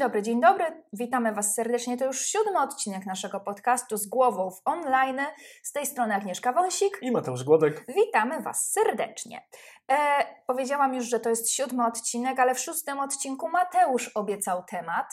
[0.00, 0.64] dobry, dzień dobry.
[0.92, 1.96] Witamy Was serdecznie.
[1.96, 5.20] To już siódmy odcinek naszego podcastu z głową w online.
[5.62, 7.84] Z tej strony Agnieszka Wąsik i Mateusz Głodek.
[7.88, 9.46] Witamy Was serdecznie.
[9.90, 15.06] E, powiedziałam już, że to jest siódmy odcinek, ale w szóstym odcinku Mateusz obiecał temat.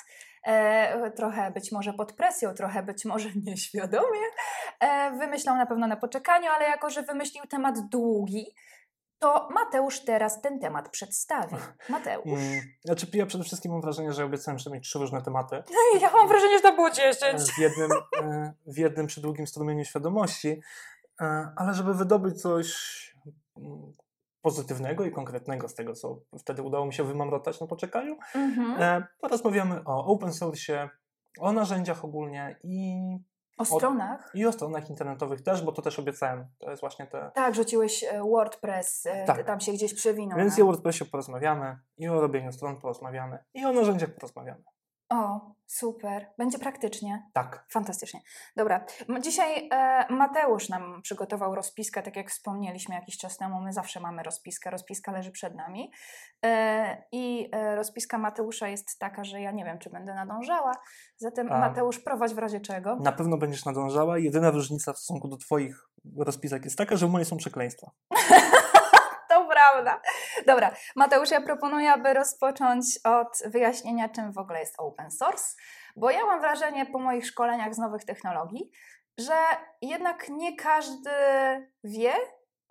[0.43, 4.21] E, trochę być może pod presją, trochę być może nieświadomie.
[4.79, 8.45] E, wymyślał na pewno na poczekaniu, ale jako, że wymyślił temat długi,
[9.19, 11.55] to Mateusz teraz ten temat przedstawi.
[11.89, 12.25] Mateusz.
[12.25, 12.61] Hmm.
[12.85, 15.63] Znaczy, ja przede wszystkim mam wrażenie, że obiecałem przynajmniej trzy różne tematy.
[16.01, 17.41] Ja mam wrażenie, że to było dziesięć.
[17.41, 17.91] W jednym,
[18.21, 20.61] e, w jednym przy długim strumieniu świadomości,
[21.21, 22.75] e, ale żeby wydobyć coś
[23.57, 23.93] mm,
[24.41, 29.03] pozytywnego i konkretnego z tego, co wtedy udało mi się wymamrotać na poczekaniu, mhm.
[29.21, 30.89] porozmawiamy o open source,
[31.39, 32.95] o narzędziach ogólnie i
[33.57, 34.31] o stronach?
[34.33, 36.47] I o stronach internetowych też, bo to też obiecałem.
[36.59, 37.31] To jest właśnie te...
[37.33, 39.45] Tak, rzuciłeś e, WordPress, e, tak.
[39.45, 40.37] tam się gdzieś przewinął.
[40.37, 44.63] Więc i o WordPressie porozmawiamy, i o robieniu stron porozmawiamy, i o narzędziach porozmawiamy.
[45.09, 46.27] O, super.
[46.37, 47.29] Będzie praktycznie.
[47.33, 47.65] Tak.
[47.69, 48.21] Fantastycznie.
[48.55, 48.85] Dobra.
[49.21, 53.61] Dzisiaj e, Mateusz nam przygotował rozpiskę, tak jak wspomnieliśmy jakiś czas temu.
[53.61, 54.69] My zawsze mamy rozpiskę.
[54.69, 55.91] Rozpiska leży przed nami.
[56.45, 60.71] E, I e, rozpiska Mateusza jest taka, że ja nie wiem, czy będę nadążała.
[61.17, 62.95] Zatem A, Mateusz, prowadź w razie czego.
[62.95, 64.17] Na pewno będziesz nadążała.
[64.17, 67.91] Jedyna różnica w stosunku do Twoich rozpisek jest taka, że moje są przekleństwa.
[69.57, 70.01] prawda.
[70.47, 75.55] Dobra, Mateusz, ja proponuję, aby rozpocząć od wyjaśnienia, czym w ogóle jest open source,
[75.95, 78.71] bo ja mam wrażenie po moich szkoleniach z nowych technologii,
[79.17, 79.33] że
[79.81, 81.09] jednak nie każdy
[81.83, 82.13] wie,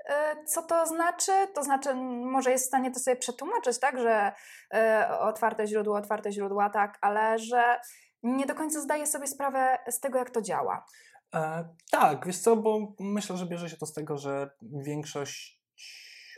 [0.08, 4.32] e, co to znaczy, to znaczy może jest w stanie to sobie przetłumaczyć, tak, że
[4.74, 7.80] e, otwarte źródło, otwarte źródła, tak, ale że
[8.22, 10.86] nie do końca zdaje sobie sprawę z tego, jak to działa.
[11.34, 15.56] E, tak, wiesz co, bo myślę, że bierze się to z tego, że większość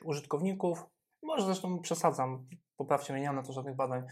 [0.04, 0.84] użytkowników,
[1.22, 4.02] może zresztą przesadzam, poprawcie mnie, nie mam na to żadnych badań,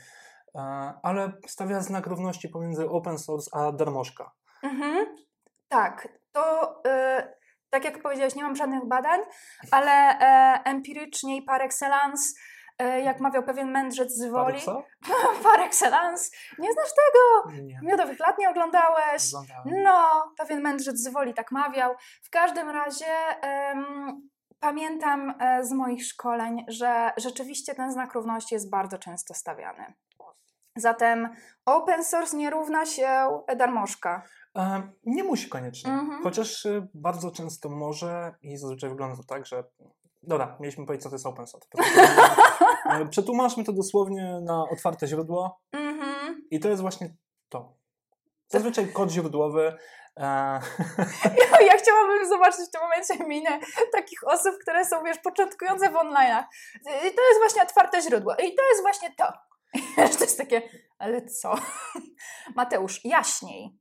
[0.55, 0.61] e,
[1.03, 4.33] ale stawia znak równości pomiędzy open source a darmożka.
[4.63, 5.17] Mhm.
[5.69, 7.37] Tak, to y,
[7.71, 9.21] tak jak powiedziałeś, nie mam żadnych badań,
[9.71, 12.35] ale e, empirycznie i par excellence
[12.79, 14.61] e, jak mawiał pewien mędrzec z woli.
[15.45, 16.31] Par excellence.
[16.59, 17.57] Nie znasz tego?
[17.63, 17.81] Nie.
[17.83, 19.35] Miodowych lat nie oglądałeś?
[19.35, 19.83] Oglądałem.
[19.83, 21.95] No, pewien mędrzec z woli tak mawiał.
[22.23, 24.29] W każdym razie um,
[24.61, 29.95] Pamiętam e, z moich szkoleń, że rzeczywiście ten znak równości jest bardzo często stawiany.
[30.77, 31.29] Zatem
[31.67, 33.09] open source nie równa się
[33.57, 34.23] darmożka.
[34.57, 36.23] E, nie musi koniecznie, mhm.
[36.23, 39.65] chociaż e, bardzo często może i zazwyczaj wygląda to tak, że
[40.23, 41.69] dobra, mieliśmy powiedzieć, co to jest open source.
[43.11, 46.43] Przetłumaczmy to dosłownie na otwarte źródło mhm.
[46.51, 47.15] i to jest właśnie
[47.49, 47.77] to.
[48.49, 49.77] Zazwyczaj kod źródłowy
[51.41, 53.61] ja, ja, chciałabym zobaczyć w tym momencie minę
[53.93, 56.45] takich osób, które są, wiesz, początkujące w online'ach.
[56.81, 58.35] I to jest właśnie otwarte źródło.
[58.35, 59.33] I to jest właśnie to.
[60.19, 60.63] to jest takie,
[60.99, 61.55] ale co?
[62.57, 63.79] Mateusz, jaśniej.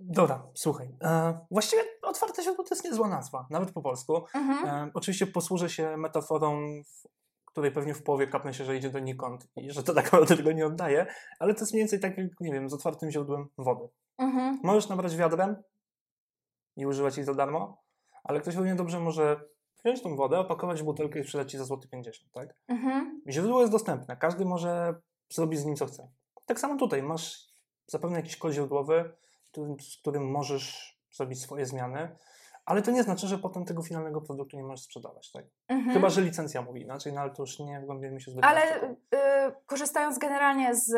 [0.00, 0.96] Dobra, słuchaj.
[1.02, 4.24] E, właściwie otwarte źródło to jest niezła nazwa, nawet po polsku.
[4.34, 4.68] Mhm.
[4.68, 6.82] E, oczywiście posłużę się metaforą,
[7.46, 10.52] której pewnie w połowie kapnę się, że idzie donikąd i że to tak naprawdę tego
[10.52, 11.06] nie oddaje,
[11.38, 13.88] ale to jest mniej więcej tak jak, nie wiem, z otwartym źródłem wody.
[14.18, 14.60] Mhm.
[14.62, 15.62] Możesz nabrać wiadrem
[16.76, 17.82] i używać jej za darmo,
[18.24, 19.40] ale ktoś równie dobrze może
[19.84, 22.54] wziąć tą wodę, opakować w butelkę i sprzedać ci za złoty 50, tak?
[22.68, 23.22] Mhm.
[23.28, 24.94] Źródło jest dostępne, każdy może
[25.32, 26.08] zrobić z nim co chce.
[26.46, 27.54] Tak samo tutaj, masz
[27.86, 29.12] zapewne jakiś kod źródłowy,
[29.80, 32.16] z którym możesz zrobić swoje zmiany,
[32.64, 35.44] ale to nie znaczy, że potem tego finalnego produktu nie możesz sprzedawać, tak?
[35.68, 35.94] Mhm.
[35.94, 38.96] Chyba, że licencja mówi inaczej, no ale to już nie wgłębiamy się zbyt Ale y,
[39.66, 40.92] korzystając generalnie z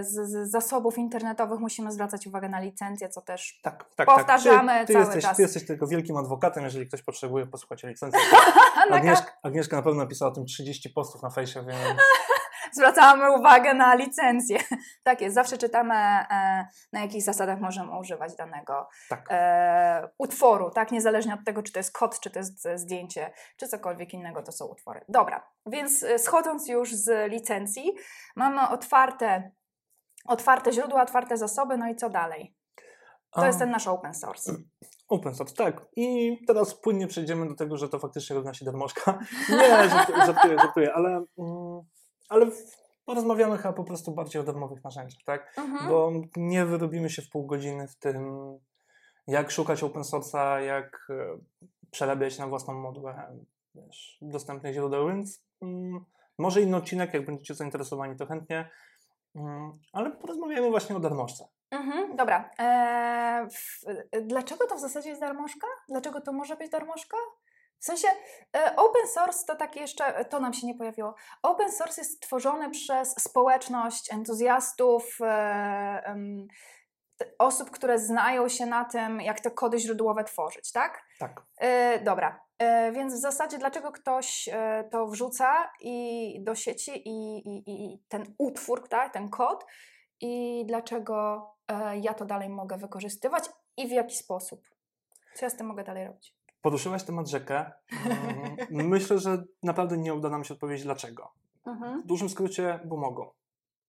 [0.00, 4.06] z, z, zasobów internetowych musimy zwracać uwagę na licencję, co też tak, tak, tak.
[4.06, 4.80] powtarzamy tak.
[4.80, 5.36] Ty, ty cały jesteś, czas.
[5.36, 8.20] Ty jesteś tylko wielkim adwokatem, jeżeli ktoś potrzebuje posłuchać licencji.
[8.90, 12.00] Agnieszka, Agnieszka na pewno napisała o tym 30 postów na fejsie, więc
[12.72, 14.58] zwracamy uwagę na licencję.
[15.02, 19.28] tak jest, zawsze czytamy, e, na jakich zasadach możemy używać danego tak.
[19.30, 20.92] e, utworu, tak?
[20.92, 24.52] Niezależnie od tego, czy to jest kod, czy to jest zdjęcie, czy cokolwiek innego, to
[24.52, 25.04] są utwory.
[25.08, 27.94] Dobra, więc e, schodząc już z licencji,
[28.36, 29.50] mamy otwarte,
[30.24, 32.56] otwarte źródła, otwarte zasoby, no i co dalej?
[33.32, 34.52] To jest ten nasz open source.
[35.08, 35.86] Open source, tak.
[35.96, 39.18] I teraz płynnie przejdziemy do tego, że to faktycznie równa się darmożka.
[39.50, 39.88] Nie,
[40.26, 41.24] żartuję, żartuję ale...
[41.38, 41.80] Mm
[42.30, 42.46] ale
[43.04, 45.54] porozmawiamy chyba po prostu bardziej o darmowych narzędziach, tak?
[45.58, 45.88] Mhm.
[45.88, 48.30] Bo nie wyrobimy się w pół godziny w tym,
[49.26, 51.38] jak szukać open source'a, jak e,
[51.90, 53.36] przerabiać na własną modłę
[53.74, 56.04] wiesz, dostępnych źródeł, więc mm,
[56.38, 58.70] może inny odcinek, jak będziecie zainteresowani, to chętnie.
[59.34, 61.48] Mm, ale porozmawiamy właśnie o darmożce.
[61.70, 62.50] Mhm, dobra.
[62.58, 63.84] Eee, w,
[64.22, 65.66] dlaczego to w zasadzie jest darmożka?
[65.88, 67.16] Dlaczego to może być darmożka?
[67.80, 68.08] W sensie
[68.56, 71.14] e, open source to takie jeszcze, to nam się nie pojawiło.
[71.42, 76.14] Open source jest tworzony przez społeczność entuzjastów, e,
[77.38, 81.04] osób, które znają się na tym, jak te kody źródłowe tworzyć, tak?
[81.18, 81.42] Tak.
[81.58, 82.40] E, dobra,
[82.92, 84.48] więc w zasadzie dlaczego ktoś
[84.90, 89.66] to wrzuca i do sieci i, i, i ten utwór, tak, ten kod
[90.20, 91.46] i dlaczego
[92.00, 93.44] ja to dalej mogę wykorzystywać
[93.76, 94.68] i w jaki sposób?
[95.34, 96.39] Co ja z tym mogę dalej robić?
[96.62, 97.72] Poruszyłaś temat rzekę.
[98.70, 101.32] Mm, myślę, że naprawdę nie uda nam się odpowiedzieć dlaczego.
[101.66, 102.02] Mhm.
[102.02, 103.30] W dużym skrócie, bo mogą.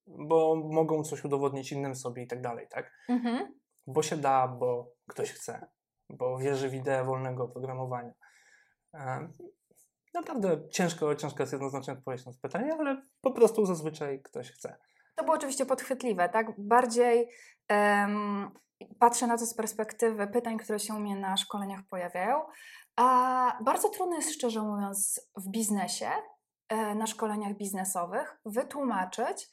[0.07, 2.91] Bo mogą coś udowodnić innym sobie i tak dalej, tak?
[3.09, 3.59] Mhm.
[3.87, 5.67] Bo się da, bo ktoś chce.
[6.09, 8.13] Bo wierzy w ideę wolnego oprogramowania.
[10.13, 14.77] Naprawdę ciężko, ciężko jest jednoznacznie odpowiedzieć na to pytanie, ale po prostu zazwyczaj ktoś chce.
[15.15, 16.47] To było oczywiście podchwytliwe, tak?
[16.57, 17.29] Bardziej
[17.69, 18.51] um,
[18.99, 22.41] patrzę na to z perspektywy pytań, które się u mnie na szkoleniach pojawiają.
[22.95, 26.09] A bardzo trudno jest, szczerze mówiąc, w biznesie,
[26.69, 29.49] e, na szkoleniach biznesowych, wytłumaczyć,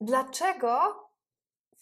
[0.00, 0.94] dlaczego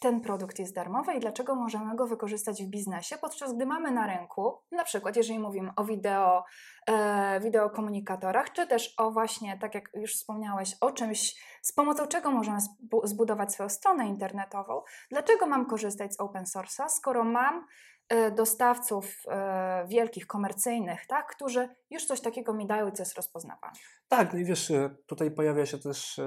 [0.01, 4.07] ten produkt jest darmowy i dlaczego możemy go wykorzystać w biznesie, podczas gdy mamy na
[4.07, 6.45] rynku, na przykład jeżeli mówimy o wideo,
[6.87, 12.31] e, wideokomunikatorach, czy też o właśnie, tak jak już wspomniałeś, o czymś, z pomocą czego
[12.31, 12.59] możemy
[13.05, 17.67] zbudować swoją stronę internetową, dlaczego mam korzystać z open source'a, skoro mam
[18.11, 23.17] E, dostawców e, wielkich, komercyjnych, tak, którzy już coś takiego mi dają i co jest
[23.17, 23.73] rozpoznawane.
[24.09, 26.21] Tak, no i wiesz, e, tutaj pojawia się też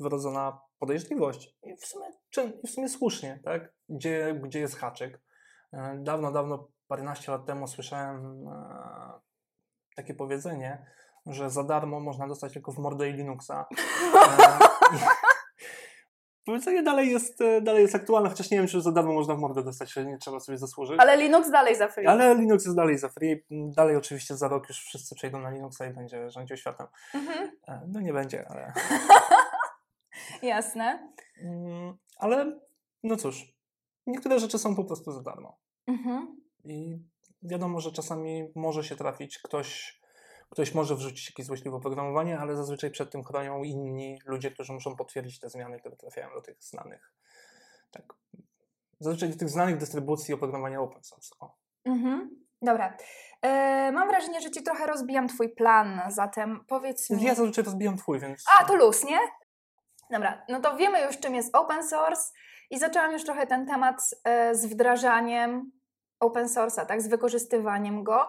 [0.00, 2.06] wyrodzona podejrzliwość i w sumie,
[2.66, 5.20] w sumie słusznie, tak, gdzie, gdzie jest haczyk.
[5.96, 8.44] Dawno, dawno, paręnaście lat temu słyszałem
[9.96, 10.86] takie powiedzenie,
[11.26, 13.66] że za darmo można dostać tylko w mordę i Linuxa.
[16.48, 19.38] powiedzenie dalej jest, e, dalej jest aktualne, chociaż nie wiem, czy za darmo można w
[19.38, 21.00] mordę dostać, że nie trzeba sobie zasłużyć.
[21.00, 22.06] Ale Linux dalej za free.
[22.06, 23.44] Ale Linux jest dalej za free.
[23.50, 26.86] Dalej oczywiście za rok już wszyscy przejdą na Linuxa i będzie rządził światem.
[27.14, 27.50] Mhm.
[27.68, 28.72] E, no nie będzie, ale...
[30.42, 31.12] Jasne.
[31.42, 32.60] Mm, ale
[33.02, 33.54] no cóż,
[34.06, 35.58] niektóre rzeczy są po prostu za darmo.
[35.86, 36.40] Mhm.
[36.64, 36.98] I
[37.42, 39.98] wiadomo, że czasami może się trafić ktoś,
[40.50, 44.96] Ktoś może wrzucić jakieś złośliwe oprogramowanie, ale zazwyczaj przed tym chronią inni ludzie, którzy muszą
[44.96, 47.12] potwierdzić te zmiany, które trafiają do tych znanych.
[47.90, 48.14] Tak.
[49.00, 51.34] Zazwyczaj do tych znanych dystrybucji oprogramowania open source.
[51.84, 52.30] Mhm.
[52.62, 52.96] Dobra.
[53.42, 57.22] E, mam wrażenie, że ci trochę rozbijam twój plan, zatem powiedz mi...
[57.22, 58.44] Ja zazwyczaj rozbijam twój, więc...
[58.60, 59.18] A, to luz, nie?
[60.10, 62.32] Dobra, no to wiemy już, czym jest open source
[62.70, 65.72] i zaczęłam już trochę ten temat e, z wdrażaniem
[66.20, 68.28] open source'a, tak, z wykorzystywaniem go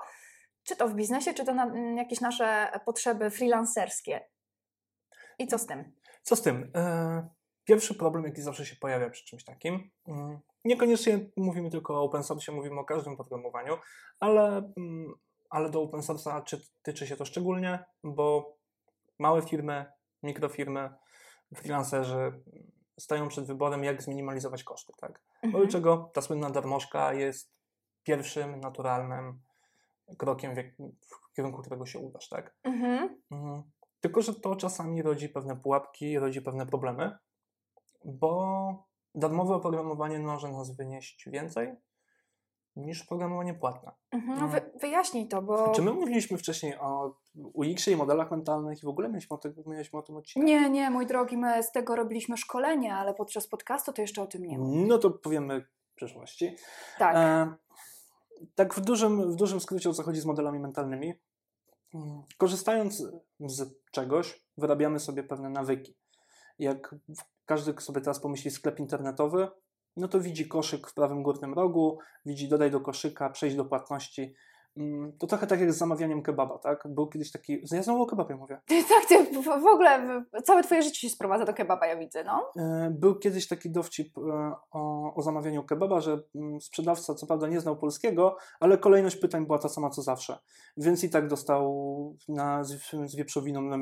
[0.64, 4.30] czy to w biznesie, czy to na mm, jakieś nasze potrzeby freelancerskie.
[5.40, 5.92] I co z tym?
[6.24, 6.72] Co z tym?
[6.76, 7.30] E,
[7.64, 12.24] pierwszy problem, jaki zawsze się pojawia przy czymś takim, mm, niekoniecznie mówimy tylko o open
[12.24, 13.78] source, mówimy o każdym programowaniu,
[14.20, 15.14] ale, mm,
[15.50, 18.58] ale do open source'a tyczy się to szczególnie, bo
[19.20, 19.86] małe firmy,
[20.24, 20.90] mikrofirmy,
[21.56, 22.44] freelancerzy
[23.00, 24.94] stają przed wyborem, jak zminimalizować koszty.
[24.98, 25.22] Tak?
[25.42, 25.68] Mhm.
[25.68, 27.54] czego ta słynna darmożka jest
[28.04, 29.40] pierwszym naturalnym
[30.18, 32.56] krokiem, w, kierunku którego się udasz, tak?
[32.64, 33.22] Mhm.
[33.32, 33.64] Mhm.
[34.00, 37.18] Tylko, że to czasami rodzi pewne pułapki, rodzi pewne problemy,
[38.06, 41.76] bo darmowe oprogramowanie może nas wynieść więcej
[42.80, 43.92] niż programowanie płatne.
[44.12, 45.72] Mhm, no wy, wyjaśnij to, bo...
[45.72, 49.54] Czy my mówiliśmy wcześniej o UX-ie i modelach mentalnych i w ogóle mieliśmy o, tym,
[49.66, 50.48] mieliśmy o tym odcinek?
[50.48, 54.28] Nie, nie, mój drogi, my z tego robiliśmy szkolenie, ale podczas podcastu to jeszcze o
[54.28, 56.56] tym nie No to powiemy w przyszłości.
[57.00, 57.16] Tak.
[57.16, 57.54] E,
[58.56, 61.14] tak w dużym, w dużym skrócie o co chodzi z modelami mentalnymi.
[62.38, 63.04] Korzystając
[63.40, 65.96] z czegoś, wyrabiamy sobie pewne nawyki.
[66.60, 66.96] Jak
[67.46, 69.48] każdy sobie teraz pomyśli sklep internetowy,
[70.00, 74.36] no to widzi koszyk w prawym górnym rogu, widzi dodaj do koszyka, przejść do płatności.
[74.80, 76.88] Mm, to trochę tak jak z zamawianiem kebaba, tak?
[76.88, 77.62] Był kiedyś taki.
[77.72, 78.62] Ja znowu o kebabie mówię.
[78.90, 82.52] Tak, w ogóle całe Twoje życie się sprowadza do kebaba, ja widzę, no.
[82.58, 84.22] E, był kiedyś taki dowcip e,
[84.72, 89.46] o, o zamawianiu kebaba, że mm, sprzedawca co prawda nie znał polskiego, ale kolejność pytań
[89.46, 90.38] była ta sama co zawsze.
[90.78, 92.64] Więc i tak dostał na,
[93.06, 93.78] z wieprzowiną na,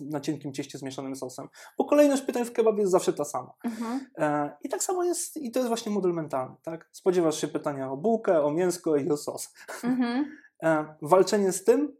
[0.00, 1.48] na cienkim cieście z mieszanym sosem.
[1.78, 3.52] Bo kolejność pytań w kebabie jest zawsze ta sama.
[3.64, 4.06] Mhm.
[4.18, 6.88] E, I tak samo jest, i to jest właśnie model mentalny, tak?
[6.92, 9.54] Spodziewasz się pytania o bułkę, o mięsko i o sos.
[9.84, 10.29] Mhm.
[10.62, 11.96] E, walczenie z tym,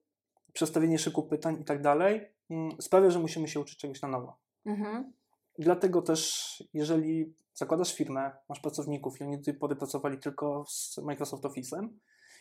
[0.53, 4.37] przestawienie szyku pytań i tak dalej, mm, sprawia, że musimy się uczyć czegoś na nowo.
[4.67, 5.13] Mhm.
[5.59, 10.99] dlatego też, jeżeli zakładasz firmę, masz pracowników i oni do tej pory pracowali tylko z
[10.99, 11.89] Microsoft Office'em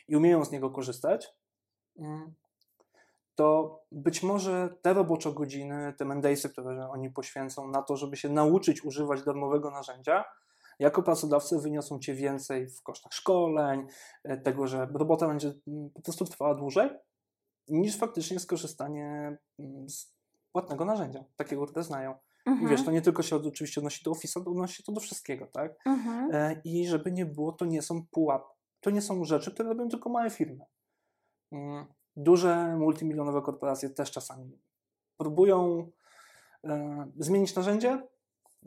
[0.08, 1.34] i umieją z niego korzystać,
[2.00, 2.34] mm,
[3.36, 8.30] to być może te robocze godziny, te Mendaysy, które oni poświęcą na to, żeby się
[8.30, 10.26] nauczyć używać darmowego narzędzia,
[10.80, 13.88] jako pracodawcy wyniosą Cię więcej w kosztach szkoleń,
[14.24, 16.90] e, tego, że robota będzie mm, po prostu trwała dłużej,
[17.68, 20.14] niż faktycznie skorzystanie mm, z
[20.52, 22.16] płatnego narzędzia, takiego, które znają.
[22.46, 22.68] Mhm.
[22.68, 25.02] I wiesz, to nie tylko się oczywiście odnosi do Office'a, to odnosi się to do
[25.02, 25.76] wszystkiego, tak?
[25.86, 26.30] Mhm.
[26.34, 28.44] E, I żeby nie było, to nie są pułap,
[28.80, 30.66] to nie są rzeczy, które robią tylko małe firmy.
[31.52, 34.60] Mm, duże, multimilionowe korporacje też czasami
[35.18, 35.92] próbują
[36.64, 38.08] e, zmienić narzędzie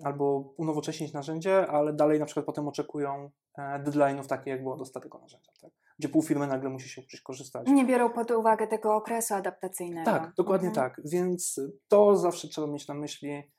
[0.04, 4.84] albo unowocześnić narzędzie, ale dalej na przykład potem oczekują e, deadline'ów takich, jak było do
[4.84, 5.70] starego narzędzia, tak?
[5.98, 7.66] gdzie pół firmy nagle musi się uczyć korzystać.
[7.66, 10.10] Nie biorą pod uwagę tego okresu adaptacyjnego.
[10.10, 10.90] Tak, dokładnie mhm.
[10.90, 11.00] tak.
[11.04, 13.52] Więc to zawsze trzeba mieć na myśli,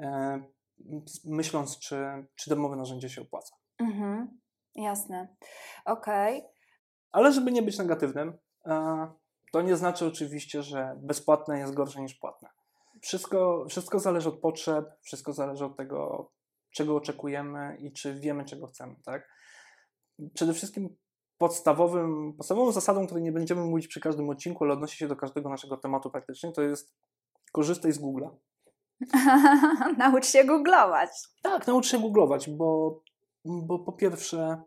[0.00, 0.42] e,
[1.24, 3.56] myśląc, czy, czy darmowe narzędzie się opłaca.
[3.78, 4.40] Mhm.
[4.74, 5.36] Jasne.
[5.84, 6.38] Okej.
[6.38, 6.50] Okay.
[7.12, 9.06] Ale żeby nie być negatywnym, e,
[9.52, 12.48] to nie znaczy oczywiście, że bezpłatne jest gorsze niż płatne.
[13.04, 16.30] Wszystko, wszystko zależy od potrzeb, wszystko zależy od tego,
[16.70, 18.96] czego oczekujemy i czy wiemy, czego chcemy.
[19.04, 19.28] Tak?
[20.34, 20.96] Przede wszystkim
[21.38, 25.48] podstawowym, podstawową zasadą, której nie będziemy mówić przy każdym odcinku, ale odnosi się do każdego
[25.48, 26.94] naszego tematu praktycznie, to jest
[27.52, 28.30] korzystaj z Google'a.
[29.98, 31.10] naucz się googlować.
[31.42, 33.00] Tak, naucz się googlować, bo,
[33.44, 34.62] bo po pierwsze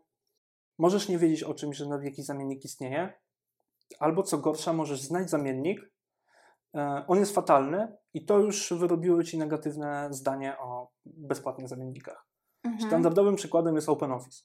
[0.78, 3.12] możesz nie wiedzieć o czymś, że jakiś zamiennik istnieje,
[4.00, 5.97] albo co gorsza, możesz znać zamiennik,
[7.08, 12.26] on jest fatalny i to już wyrobiło ci negatywne zdanie o bezpłatnych zamiennikach.
[12.64, 12.90] Mhm.
[12.90, 14.44] Standardowym przykładem jest OpenOffice.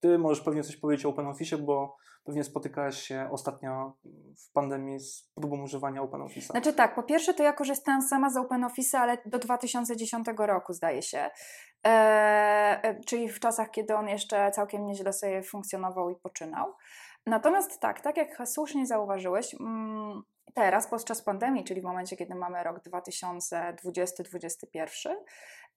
[0.00, 3.92] Ty możesz pewnie coś powiedzieć o OpenOffice, bo pewnie spotykałeś się ostatnio
[4.36, 6.50] w pandemii z próbą używania OpenOffice'a.
[6.50, 11.02] Znaczy tak, po pierwsze to ja korzystałam sama z OpenOffice'a, ale do 2010 roku zdaje
[11.02, 11.30] się.
[11.84, 16.74] Eee, czyli w czasach, kiedy on jeszcze całkiem nieźle sobie funkcjonował i poczynał.
[17.26, 20.22] Natomiast tak, tak jak słusznie zauważyłeś, mm,
[20.54, 25.14] teraz podczas pandemii, czyli w momencie, kiedy mamy rok 2020-2021,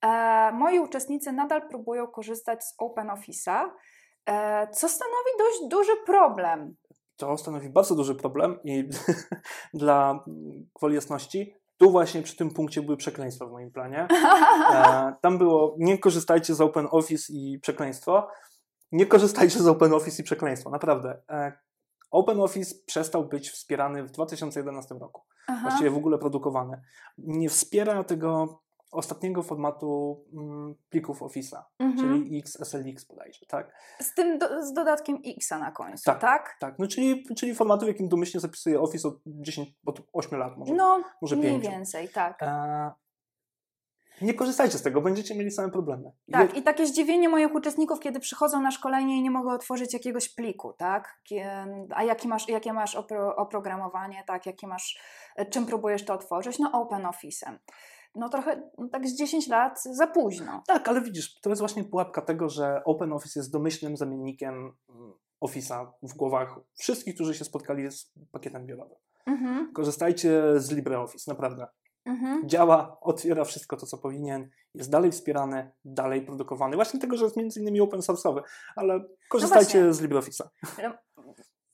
[0.01, 3.69] e, moi uczestnicy nadal próbują korzystać z OpenOffice'a,
[4.25, 6.75] e, co stanowi dość duży problem.
[7.17, 8.89] To stanowi bardzo duży problem i
[9.73, 10.23] dla
[10.79, 14.07] gwoli jasności, tu właśnie przy tym punkcie były przekleństwa w moim planie.
[14.73, 18.27] E, tam było nie korzystajcie z OpenOffice i przekleństwo,
[18.91, 21.21] nie korzystajcie z OpenOffice i przekleństwa, naprawdę.
[21.29, 21.66] E,
[22.11, 25.21] OpenOffice przestał być wspierany w 2011 roku.
[25.47, 25.61] Aha.
[25.61, 26.81] Właściwie w ogóle produkowany.
[27.17, 28.61] Nie wspiera tego
[28.91, 31.97] ostatniego formatu mm, plików Office'a, mhm.
[31.97, 33.73] czyli XSLX bodajże, tak?
[34.01, 36.21] Z tym, do, z dodatkiem X'a na końcu, tak?
[36.21, 36.79] Tak, tak.
[36.79, 40.73] No, czyli, czyli formatu, w jakim domyślnie zapisuje Office od 10, od 8 lat może,
[40.73, 41.63] no, może mniej 5.
[41.63, 42.43] więcej, tak.
[42.43, 42.91] E,
[44.21, 46.11] nie korzystajcie z tego, będziecie mieli same problemy.
[46.31, 50.29] Tak, i takie zdziwienie moich uczestników, kiedy przychodzą na szkolenie i nie mogą otworzyć jakiegoś
[50.29, 51.21] pliku, tak?
[51.89, 54.45] A jakie masz, jakie masz opro, oprogramowanie, tak?
[54.45, 54.99] Jakie masz,
[55.49, 56.59] czym próbujesz to otworzyć?
[56.59, 57.57] No Open Office'em.
[58.15, 60.63] No trochę no tak z 10 lat za późno.
[60.67, 64.53] Tak, ale widzisz, to jest właśnie pułapka tego, że Open Office jest domyślnym zamiennikiem
[64.89, 65.13] mm,
[65.45, 68.97] Office'a w głowach wszystkich, którzy się spotkali z pakietem biurowym.
[69.25, 69.73] Mhm.
[69.73, 71.67] Korzystajcie z LibreOffice, naprawdę.
[72.07, 72.49] Mhm.
[72.49, 76.75] Działa, otwiera wszystko to, co powinien, jest dalej wspierany, dalej produkowany.
[76.75, 78.41] Właśnie tego, że jest między innymi open source'owy,
[78.75, 78.99] ale
[79.29, 80.47] korzystajcie no z LibreOffice'a.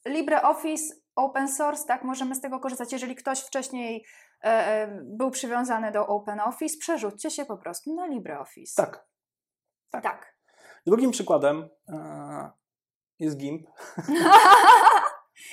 [0.05, 2.91] LibreOffice, open source, tak, możemy z tego korzystać.
[2.91, 4.05] Jeżeli ktoś wcześniej
[4.43, 8.83] e, e, był przywiązany do OpenOffice, przerzućcie się po prostu na LibreOffice.
[8.83, 9.07] Tak.
[9.91, 10.03] Tak.
[10.03, 10.37] tak.
[10.85, 12.51] Drugim przykładem e,
[13.19, 13.67] jest GIMP.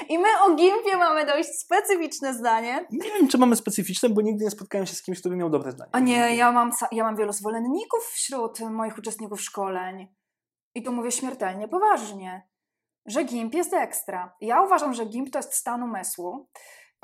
[0.08, 2.86] I my o Gimpie mamy dość specyficzne zdanie.
[2.90, 5.50] Nie wiem, czy mamy specyficzne, bo nigdy nie spotkałem się z kimś, kto by miał
[5.50, 5.90] dobre zdanie.
[5.92, 10.08] A nie, ja mam, ja mam wielu zwolenników wśród moich uczestników szkoleń.
[10.74, 12.48] I tu mówię śmiertelnie poważnie,
[13.06, 14.36] że GIMP jest ekstra.
[14.40, 16.48] Ja uważam, że GIMP to jest stan umysłu.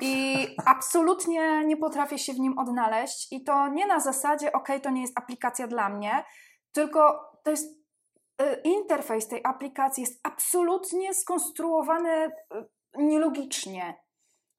[0.01, 3.31] I absolutnie nie potrafię się w nim odnaleźć.
[3.31, 6.23] I to nie na zasadzie, ok, to nie jest aplikacja dla mnie,
[6.71, 7.79] tylko to jest
[8.41, 12.29] y, interfejs tej aplikacji jest absolutnie skonstruowany y,
[12.97, 14.03] nielogicznie,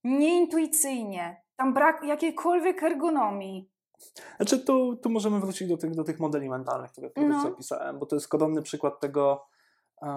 [0.04, 1.42] nieintuicyjnie.
[1.56, 3.70] Tam brak jakiejkolwiek ergonomii.
[4.36, 7.48] Znaczy, tu, tu możemy wrócić do tych, do tych modeli mentalnych, które no.
[7.48, 9.46] opisałem, bo to jest podobny przykład tego
[10.02, 10.08] e,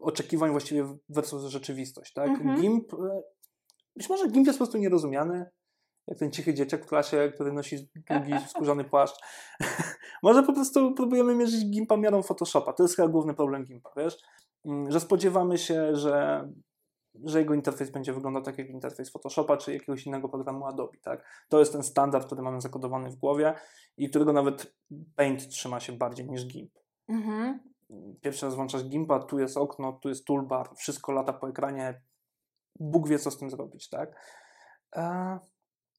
[0.00, 2.12] oczekiwań właściwie versus rzeczywistość.
[2.12, 2.28] Tak?
[2.28, 2.60] Mhm.
[2.60, 3.22] GIMP, e,
[3.96, 5.50] być może GIMP jest po prostu nierozumiany,
[6.06, 9.20] jak ten cichy dzieciak w klasie, który nosi długi, skórzany płaszcz.
[10.22, 12.72] może po prostu próbujemy mierzyć GIMPa miarą Photoshopa.
[12.72, 14.18] To jest chyba główny problem GIMPa, wiesz?
[14.64, 16.44] Mm, że spodziewamy się, że
[17.24, 20.98] że jego interfejs będzie wyglądał tak jak interfejs Photoshopa czy jakiegoś innego programu Adobe.
[21.02, 21.44] Tak?
[21.48, 23.54] To jest ten standard, który mamy zakodowany w głowie
[23.96, 24.74] i którego nawet
[25.16, 26.72] Paint trzyma się bardziej niż GIMP.
[27.08, 27.60] Mhm.
[28.20, 32.02] Pierwszy raz włączasz GIMPa, tu jest okno, tu jest toolbar, wszystko lata po ekranie.
[32.80, 34.16] Bóg wie, co z tym zrobić, tak?
[34.96, 35.02] E,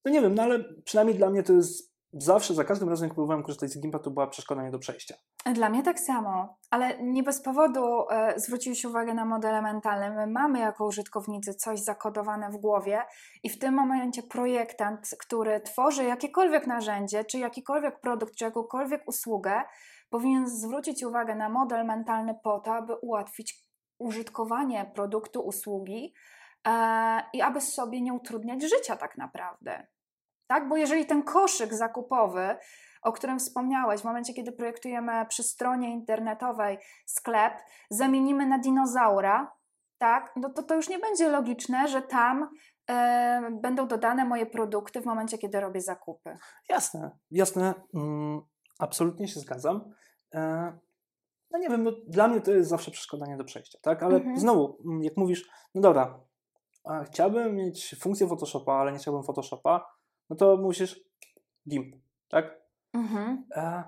[0.05, 3.13] no nie wiem, no ale przynajmniej dla mnie to jest zawsze, za każdym razem, jak
[3.13, 5.15] próbowałem korzystać z Gimpa, to była przeszkoda nie do przejścia.
[5.53, 10.09] Dla mnie tak samo, ale nie bez powodu e, zwróciłeś uwagę na modele mentalne.
[10.09, 13.01] My mamy jako użytkownicy coś zakodowane w głowie
[13.43, 19.63] i w tym momencie projektant, który tworzy jakiekolwiek narzędzie, czy jakikolwiek produkt, czy jakąkolwiek usługę,
[20.09, 23.63] powinien zwrócić uwagę na model mentalny po to, aby ułatwić
[23.99, 26.13] użytkowanie produktu, usługi
[26.67, 29.87] e, i aby sobie nie utrudniać życia tak naprawdę.
[30.51, 30.69] Tak?
[30.69, 32.57] Bo jeżeli ten koszyk zakupowy,
[33.01, 37.53] o którym wspomniałeś, w momencie, kiedy projektujemy przy stronie internetowej sklep,
[37.89, 39.51] zamienimy na dinozaura,
[39.97, 40.33] tak?
[40.35, 42.49] no to to już nie będzie logiczne, że tam
[42.89, 46.37] e, będą dodane moje produkty w momencie, kiedy robię zakupy.
[46.69, 47.73] Jasne, jasne.
[47.93, 48.41] Mm,
[48.79, 49.93] absolutnie się zgadzam.
[50.33, 50.71] E,
[51.51, 54.03] no nie wiem, no, dla mnie to jest zawsze przeszkodanie do przejścia, tak?
[54.03, 54.37] Ale mhm.
[54.37, 56.19] znowu, mm, jak mówisz, no dobra,
[57.05, 60.00] chciałbym mieć funkcję Photoshopa, ale nie chciałbym Photoshopa,
[60.31, 60.99] no to musisz
[61.69, 61.95] GIMP,
[62.27, 62.61] tak?
[62.93, 63.45] Mhm.
[63.55, 63.83] E,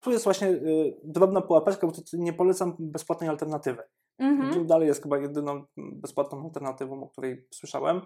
[0.00, 3.82] tu jest właśnie y, drobna pułapeczka, bo tu nie polecam bezpłatnej alternatywy.
[4.18, 4.52] Mhm.
[4.52, 8.00] GIMP dalej jest chyba jedyną bezpłatną alternatywą, o której słyszałem.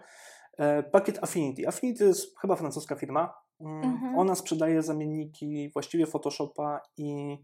[0.59, 1.69] E, pakiet Affinity.
[1.69, 3.35] Affinity to jest chyba francuska firma.
[3.61, 4.19] Mm, mhm.
[4.19, 7.39] Ona sprzedaje zamienniki właściwie Photoshopa i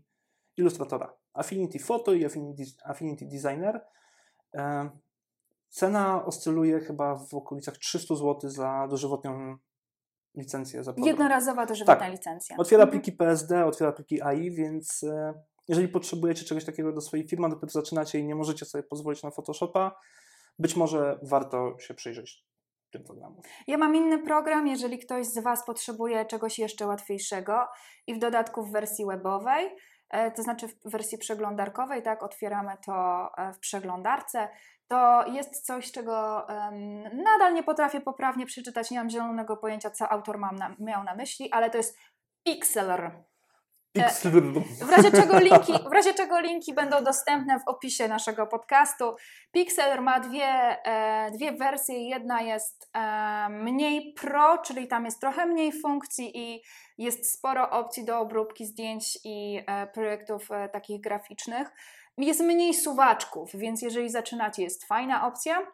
[0.56, 1.12] Illustratora.
[1.34, 3.80] Affinity Photo i Affinity, Affinity Designer.
[4.54, 4.90] E,
[5.68, 9.56] cena oscyluje chyba w okolicach 300 zł za dożywotnią
[10.36, 10.94] licencję za.
[10.96, 12.12] Jednorazowa dożywotna tak.
[12.12, 12.56] licencja.
[12.56, 13.00] Otwiera mhm.
[13.00, 15.34] pliki PSD, otwiera pliki AI, więc e,
[15.68, 19.30] jeżeli potrzebujecie czegoś takiego do swojej firmy, dopiero zaczynacie i nie możecie sobie pozwolić na
[19.30, 19.98] Photoshopa,
[20.58, 22.46] być może warto się przyjrzeć
[22.90, 23.40] tym programom.
[23.66, 27.66] Ja mam inny program, jeżeli ktoś z Was potrzebuje czegoś jeszcze łatwiejszego
[28.06, 29.76] i w dodatku w wersji webowej,
[30.10, 34.48] e, to znaczy w wersji przeglądarkowej, tak, otwieramy to e, w przeglądarce,
[34.88, 40.08] to jest coś, czego um, nadal nie potrafię poprawnie przeczytać, nie mam zielonego pojęcia, co
[40.08, 41.98] autor na, miał na myśli, ale to jest
[42.44, 43.10] Pixlr.
[43.92, 44.42] Pixlr.
[44.82, 49.16] W razie, czego linki, w razie czego linki będą dostępne w opisie naszego podcastu.
[49.52, 50.46] Pixlr ma dwie,
[50.84, 52.08] e, dwie wersje.
[52.08, 56.62] Jedna jest e, mniej pro, czyli tam jest trochę mniej funkcji i
[56.98, 61.72] jest sporo opcji do obróbki zdjęć i e, projektów e, takich graficznych.
[62.18, 65.66] Jest mniej suwaczków, więc jeżeli zaczynacie, jest fajna opcja.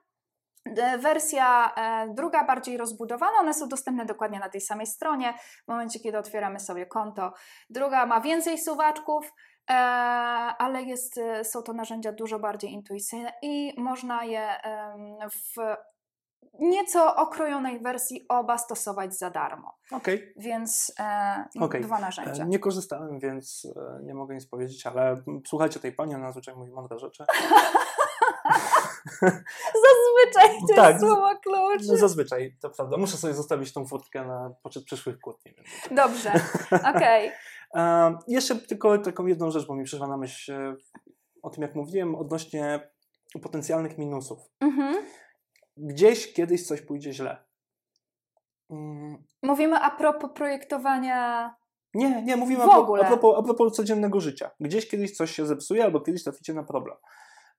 [0.66, 5.68] E, wersja e, druga, bardziej rozbudowana, one są dostępne dokładnie na tej samej stronie w
[5.68, 7.32] momencie, kiedy otwieramy sobie konto.
[7.70, 9.32] Druga ma więcej suwaczków,
[9.70, 9.74] e,
[10.58, 14.48] ale jest, są to narzędzia dużo bardziej intuicyjne i można je
[15.30, 15.76] w
[16.58, 19.74] nieco okrojonej wersji oba stosować za darmo.
[19.90, 20.32] Okay.
[20.36, 21.80] Więc e, okay.
[21.80, 22.44] dwa narzędzia.
[22.44, 26.72] Nie korzystałem, więc e, nie mogę nic powiedzieć, ale słuchajcie tej pani, ona zazwyczaj mówi
[26.72, 27.24] mądre rzeczy.
[29.86, 31.88] zazwyczaj to tak, jest słowo klucz.
[31.88, 32.96] No zazwyczaj, to prawda.
[32.96, 35.54] Muszę sobie zostawić tą furtkę na poczet przyszłych kłótni.
[35.90, 36.32] Dobrze,
[36.94, 37.30] okej.
[37.70, 37.82] Okay.
[37.82, 40.76] E, jeszcze tylko taką jedną rzecz, bo mi przyszła na myśl e,
[41.42, 42.90] o tym, jak mówiłem, odnośnie
[43.42, 44.38] potencjalnych minusów.
[44.60, 45.04] Mhm
[45.76, 47.44] gdzieś kiedyś coś pójdzie źle.
[48.70, 49.22] Mm.
[49.42, 51.54] Mówimy a propos projektowania.
[51.94, 54.50] Nie, nie, mówimy a, propos, a, propos, a propos codziennego życia.
[54.60, 56.96] Gdzieś kiedyś coś się zepsuje, albo kiedyś traficie na problem.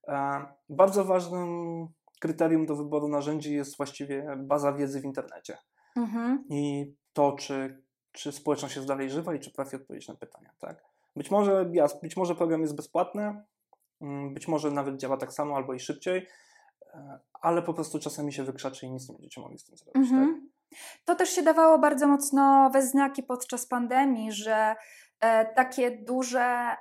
[0.07, 1.87] E, bardzo ważnym
[2.19, 5.57] kryterium do wyboru narzędzi jest właściwie baza wiedzy w internecie.
[5.95, 6.43] Mhm.
[6.49, 10.49] I to, czy, czy społeczność jest dalej żywa i czy potrafi odpowiedzieć na pytania.
[10.59, 10.83] Tak?
[11.15, 11.71] Być, może,
[12.01, 13.43] być może program jest bezpłatny,
[14.01, 16.27] mm, być może nawet działa tak samo albo i szybciej,
[17.41, 19.93] ale po prostu czasami się wykrzaczy i nic nie będziecie mogli z tym zrobić.
[19.93, 20.19] Tak?
[20.19, 20.49] Mhm.
[21.05, 24.75] To też się dawało bardzo mocno we znaki podczas pandemii, że
[25.19, 26.75] e, takie duże,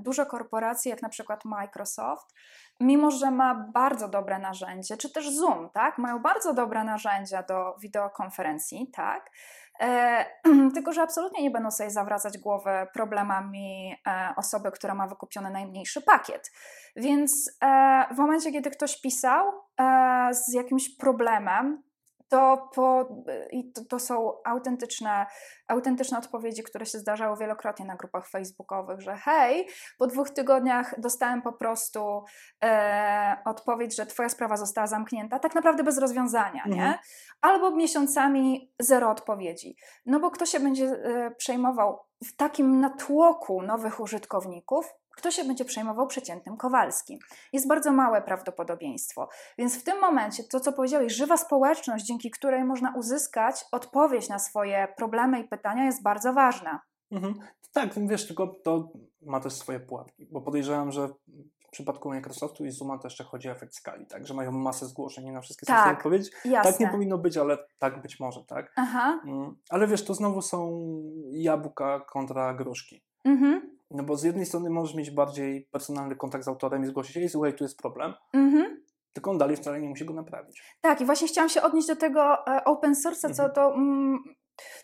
[0.00, 2.34] duże korporacje, jak na przykład Microsoft,
[2.80, 7.76] mimo że ma bardzo dobre narzędzie, czy też Zoom, tak, mają bardzo dobre narzędzia do
[7.80, 9.30] wideokonferencji, tak,
[9.67, 9.67] E,
[10.74, 16.02] tylko, że absolutnie nie będą sobie zawracać głowy problemami e, osoby, która ma wykupiony najmniejszy
[16.02, 16.52] pakiet.
[16.96, 21.82] Więc e, w momencie, kiedy ktoś pisał e, z jakimś problemem,
[22.28, 23.08] to, po,
[23.50, 25.26] i to, to, są autentyczne,
[25.68, 31.42] autentyczne odpowiedzi, które się zdarzały wielokrotnie na grupach facebookowych, że hej, po dwóch tygodniach dostałem
[31.42, 32.24] po prostu
[32.64, 36.76] e, odpowiedź, że twoja sprawa została zamknięta, tak naprawdę bez rozwiązania, mhm.
[36.76, 36.98] nie?
[37.40, 39.76] Albo miesiącami zero odpowiedzi.
[40.06, 45.64] No bo kto się będzie e, przejmował w takim natłoku nowych użytkowników, kto się będzie
[45.64, 47.18] przejmował przeciętnym Kowalskim.
[47.52, 49.28] Jest bardzo małe prawdopodobieństwo.
[49.58, 54.38] Więc w tym momencie to, co powiedziałeś, żywa społeczność, dzięki której można uzyskać odpowiedź na
[54.38, 56.80] swoje problemy i pytania, jest bardzo ważna.
[57.10, 57.34] Mhm.
[57.72, 62.70] Tak, wiesz, tylko to ma też swoje pułapki, bo podejrzewam, że w przypadku Microsoftu i
[62.70, 65.66] Zooma to jeszcze chodzi o efekt skali, tak, że mają masę zgłoszeń i na wszystkie
[65.66, 66.30] tak, są odpowiedź.
[66.62, 68.72] Tak nie powinno być, ale tak być może, tak.
[68.76, 69.20] Aha.
[69.26, 70.88] Mm, ale wiesz, to znowu są
[71.30, 73.02] jabłka kontra gruszki.
[73.24, 73.77] Mhm.
[73.90, 77.28] No bo z jednej strony możesz mieć bardziej personalny kontakt z autorem i zgłosić, ej,
[77.28, 78.84] słuchaj, tu jest problem, mhm.
[79.12, 80.76] tylko on dalej wcale nie musi go naprawić.
[80.80, 83.52] Tak, i właśnie chciałam się odnieść do tego e, open source'a, co mhm.
[83.52, 83.74] to...
[83.74, 84.18] Mm,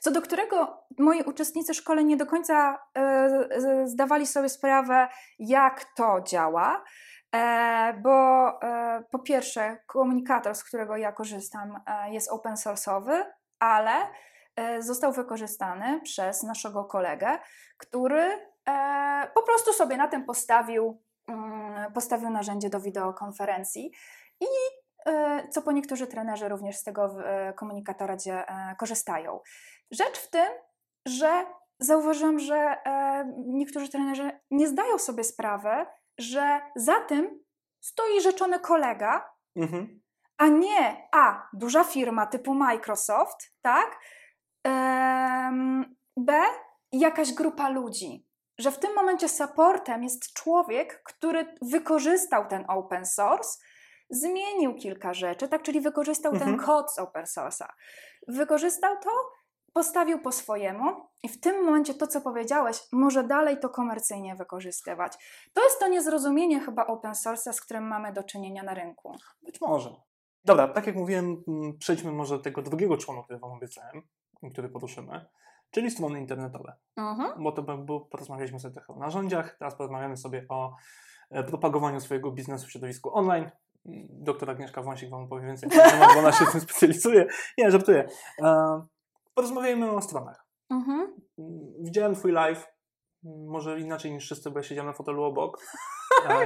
[0.01, 3.49] co do którego moi uczestnicy szkoleń nie do końca e,
[3.85, 6.85] zdawali sobie sprawę, jak to działa,
[7.35, 8.51] e, bo
[9.11, 13.25] po pierwsze, komunikator, z którego ja korzystam, jest open source'owy,
[13.59, 13.93] ale
[14.79, 17.39] został wykorzystany przez naszego kolegę,
[17.79, 18.54] który
[19.35, 23.93] po prostu sobie na tym postawił, mm, postawił narzędzie do wideokonferencji
[24.41, 24.47] i
[25.07, 29.41] E, co po niektórzy trenerzy również z tego e, komunikatora gdzie e, korzystają.
[29.91, 30.49] Rzecz w tym,
[31.07, 31.47] że
[31.79, 32.77] zauważyłam, że
[33.37, 35.87] niektórzy trenerzy nie zdają sobie sprawy,
[36.19, 37.41] że za tym
[37.81, 40.01] stoi rzeczony kolega, mhm.
[40.39, 43.99] a nie a duża firma typu Microsoft, tak?
[46.17, 46.43] B
[46.93, 48.27] jakaś grupa ludzi.
[48.59, 53.59] Że w tym momencie supportem jest człowiek, który wykorzystał ten open source
[54.11, 56.51] zmienił kilka rzeczy, tak, czyli wykorzystał mhm.
[56.51, 57.67] ten kod z open source'a.
[58.29, 59.11] Wykorzystał to,
[59.73, 60.85] postawił po swojemu
[61.23, 65.13] i w tym momencie to, co powiedziałeś, może dalej to komercyjnie wykorzystywać.
[65.55, 69.17] To jest to niezrozumienie chyba open source'a, z którym mamy do czynienia na rynku.
[69.43, 69.95] Być może.
[70.45, 74.03] Dobra, tak jak mówiłem, mm, przejdźmy może do tego drugiego członu, który Wam obiecałem,
[74.53, 75.27] który poruszymy,
[75.75, 76.73] czyli strony internetowe.
[76.97, 77.43] Mhm.
[77.43, 80.77] Bo to bo porozmawialiśmy sobie trochę o narzędziach, teraz porozmawiamy sobie o
[81.31, 83.51] e, propagowaniu swojego biznesu w środowisku online,
[84.11, 87.27] doktor Agnieszka Wąsik Wam powie więcej na temat, bo ona się tym specjalizuje.
[87.59, 88.09] Nie, żartuję.
[88.43, 88.81] E,
[89.35, 90.47] porozmawiajmy o stronach.
[90.71, 91.15] Mhm.
[91.81, 92.67] Widziałem Twój live,
[93.47, 95.59] może inaczej niż wszyscy, bo ja siedziałem na fotelu obok.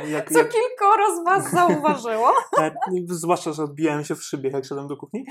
[0.07, 0.49] Jak, Co jak...
[0.49, 2.35] kilkoro z Was zauważyło.
[2.59, 2.71] E,
[3.09, 5.25] zwłaszcza, że odbijałem się w szybie, jak szedłem do kuchni.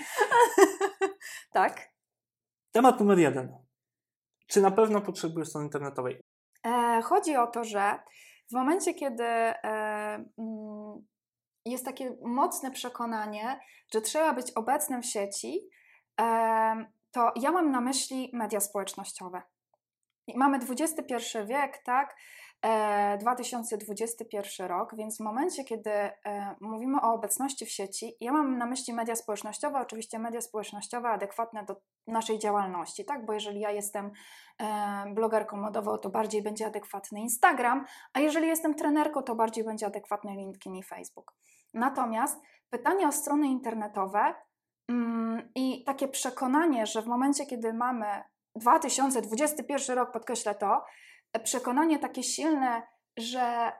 [1.54, 1.90] tak.
[2.72, 3.67] Temat numer jeden.
[4.48, 6.22] Czy na pewno potrzebujesz strony internetowej?
[6.66, 8.00] E, chodzi o to, że
[8.50, 9.56] w momencie, kiedy e,
[10.38, 11.06] mm,
[11.66, 13.60] jest takie mocne przekonanie,
[13.94, 15.70] że trzeba być obecnym w sieci,
[17.12, 19.42] to ja mam na myśli media społecznościowe.
[20.36, 21.16] Mamy XXI
[21.48, 22.16] wiek, tak?
[23.20, 28.58] 2021 e, rok, więc w momencie, kiedy e, mówimy o obecności w sieci, ja mam
[28.58, 31.76] na myśli media społecznościowe, oczywiście media społecznościowe adekwatne do
[32.08, 33.26] naszej działalności, tak?
[33.26, 34.12] Bo jeżeli ja jestem
[34.62, 39.86] e, blogerką modową, to bardziej będzie adekwatny Instagram, a jeżeli jestem trenerką, to bardziej będzie
[39.86, 41.34] adekwatny LinkedIn i Facebook.
[41.74, 44.36] Natomiast pytanie o strony internetowe
[44.88, 48.24] mm, i takie przekonanie, że w momencie, kiedy mamy
[48.56, 50.84] 2021 rok, podkreślę to,
[51.40, 52.82] przekonanie takie silne,
[53.18, 53.72] że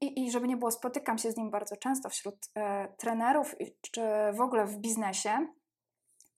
[0.00, 3.54] i, i, żeby nie było, spotykam się z nim bardzo często wśród e, trenerów
[3.92, 4.00] czy
[4.32, 5.46] w ogóle w biznesie,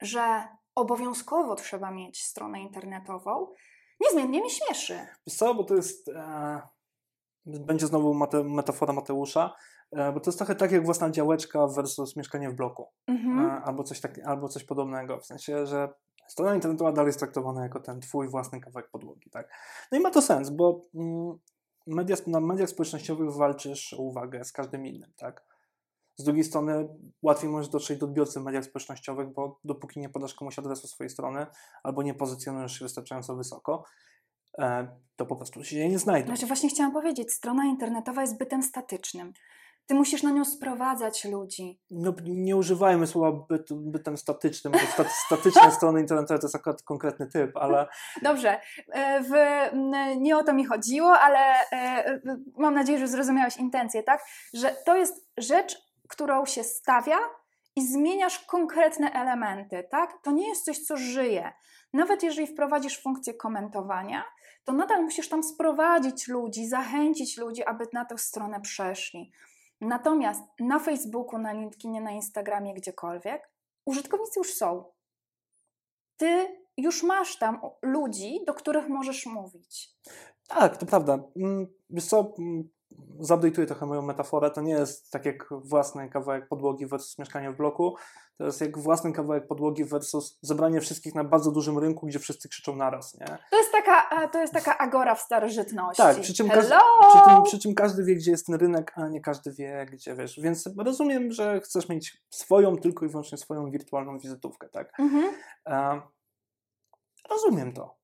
[0.03, 3.47] że obowiązkowo trzeba mieć stronę internetową,
[4.01, 4.99] niezmiennie mi śmieszy.
[5.29, 6.61] Co, bo to jest, e,
[7.47, 9.55] będzie znowu mate, metafora Mateusza,
[9.92, 13.51] e, bo to jest trochę tak jak własna działeczka versus mieszkanie w bloku, mhm.
[13.51, 15.88] e, albo, coś tak, albo coś podobnego, w sensie, że
[16.29, 19.49] strona internetowa dalej jest traktowana jako ten twój własny kawałek podłogi, tak?
[19.93, 21.39] No i ma to sens, bo mm,
[21.87, 25.45] media, na mediach społecznościowych walczysz o uwagę z każdym innym, tak?
[26.17, 26.89] Z drugiej strony
[27.23, 31.11] łatwiej możesz dotrzeć do odbiorcy w mediach społecznościowych, bo dopóki nie podasz komuś adresu swojej
[31.11, 31.47] strony
[31.83, 33.85] albo nie pozycjonujesz się wystarczająco wysoko,
[34.59, 36.27] e, to po prostu się nie znajdą.
[36.27, 39.33] Znaczy właśnie chciałam powiedzieć, strona internetowa jest bytem statycznym.
[39.87, 41.81] Ty musisz na nią sprowadzać ludzi.
[41.90, 47.27] No, nie używajmy słowa byt, bytem statycznym, bo statyczne strony internetowe to jest akurat konkretny
[47.27, 47.87] typ, ale...
[48.22, 48.61] Dobrze,
[48.92, 49.33] e, w,
[50.20, 51.38] nie o to mi chodziło, ale
[51.72, 52.20] e,
[52.57, 54.25] mam nadzieję, że zrozumiałeś intencję, tak?
[54.55, 57.18] Że to jest rzecz, którą się stawia
[57.77, 60.18] i zmieniasz konkretne elementy, tak?
[60.22, 61.53] To nie jest coś, co żyje.
[61.92, 64.25] Nawet jeżeli wprowadzisz funkcję komentowania,
[64.64, 69.33] to nadal musisz tam sprowadzić ludzi, zachęcić ludzi, aby na tę stronę przeszli.
[69.81, 73.51] Natomiast na Facebooku, na LinkedInie, na Instagramie, gdziekolwiek,
[73.87, 74.85] użytkownicy już są.
[76.17, 79.97] Ty już masz tam ludzi, do których możesz mówić.
[80.49, 81.19] Tak, to prawda.
[81.37, 82.69] Mm, wiesz co, mm,
[83.21, 84.51] Zupdate'uję trochę moją metaforę.
[84.51, 87.97] To nie jest tak jak własny kawałek podłogi versus mieszkanie w bloku.
[88.39, 92.49] To jest jak własny kawałek podłogi versus zebranie wszystkich na bardzo dużym rynku, gdzie wszyscy
[92.49, 93.27] krzyczą naraz, nie?
[93.51, 96.03] To jest taka, to jest taka agora w starożytności.
[96.03, 96.75] Tak, przy czym, każdy,
[97.09, 100.41] przy, przy czym każdy wie, gdzie jest ten rynek, a nie każdy wie, gdzie wiesz.
[100.41, 105.01] Więc rozumiem, że chcesz mieć swoją, tylko i wyłącznie swoją wirtualną wizytówkę, tak?
[105.01, 105.35] Mhm.
[105.67, 106.01] E,
[107.31, 107.97] rozumiem to.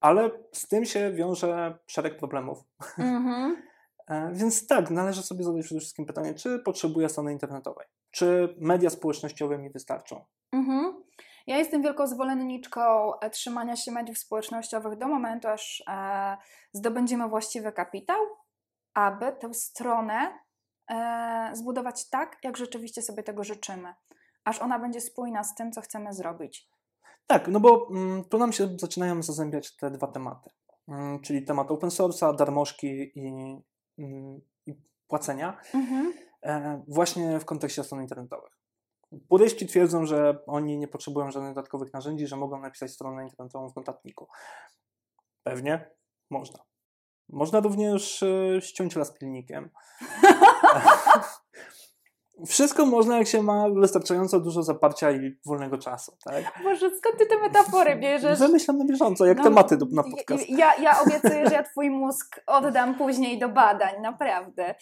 [0.00, 2.58] Ale z tym się wiąże szereg problemów.
[2.98, 3.71] Mhm.
[4.08, 7.86] E, więc tak, należy sobie zadać przede wszystkim pytanie, czy potrzebuję strony internetowej?
[8.10, 10.24] Czy media społecznościowe mi wystarczą?
[10.52, 11.02] Mhm.
[11.46, 12.80] Ja jestem wielką zwolenniczką
[13.20, 16.36] e, trzymania się mediów społecznościowych do momentu, aż e,
[16.72, 18.18] zdobędziemy właściwy kapitał,
[18.94, 20.38] aby tę stronę
[20.90, 23.94] e, zbudować tak, jak rzeczywiście sobie tego życzymy,
[24.44, 26.68] aż ona będzie spójna z tym, co chcemy zrobić.
[27.26, 30.50] Tak, no bo mm, tu nam się zaczynają zazębiać te dwa tematy,
[30.88, 33.56] mm, czyli temat open source'a, darmożki i,
[34.66, 34.74] i
[35.08, 36.12] płacenia, mhm.
[36.42, 38.58] e, właśnie w kontekście stron internetowych.
[39.28, 43.76] Puryści twierdzą, że oni nie potrzebują żadnych dodatkowych narzędzi, że mogą napisać stronę internetową w
[43.76, 44.28] notatniku.
[45.42, 45.90] Pewnie
[46.30, 46.58] można.
[47.28, 49.70] Można również e, ściąć las pilnikiem.
[52.46, 56.44] Wszystko można, jak się ma wystarczająco dużo zaparcia i wolnego czasu, tak?
[56.64, 58.38] Boże, skąd ty te metafory bierzesz?
[58.38, 60.48] Wymyślam na bieżąco, jak no, tematy na podcast.
[60.48, 64.74] Ja, ja obiecuję, że ja twój mózg oddam później do badań, naprawdę.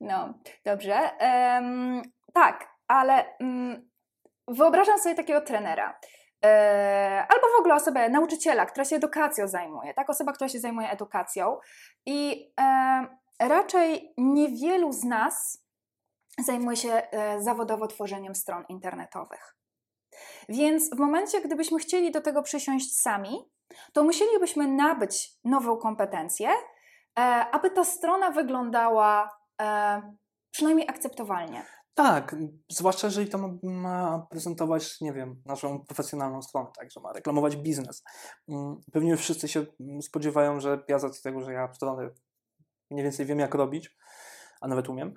[0.00, 0.98] No, dobrze.
[1.20, 2.02] Um,
[2.32, 3.88] tak, ale um,
[4.48, 5.98] wyobrażam sobie takiego trenera.
[6.44, 10.10] E, albo w ogóle osobę, nauczyciela, która się edukacją zajmuje, tak?
[10.10, 11.56] Osoba, która się zajmuje edukacją.
[12.06, 13.06] I e,
[13.40, 15.65] raczej niewielu z nas
[16.40, 19.56] zajmuje się e, zawodowo tworzeniem stron internetowych.
[20.48, 23.50] Więc w momencie, gdybyśmy chcieli do tego przysiąść sami,
[23.92, 26.48] to musielibyśmy nabyć nową kompetencję,
[27.18, 27.22] e,
[27.52, 30.02] aby ta strona wyglądała e,
[30.50, 31.66] przynajmniej akceptowalnie.
[31.94, 32.36] Tak,
[32.70, 37.56] zwłaszcza jeżeli to ma, ma, prezentować, nie wiem, naszą profesjonalną stronę, tak, że ma reklamować
[37.56, 38.04] biznes.
[38.48, 39.66] Mm, pewnie wszyscy się
[40.02, 42.10] spodziewają, że ja z tego, że ja strony
[42.90, 43.96] mniej więcej wiem jak robić,
[44.60, 45.14] a nawet umiem,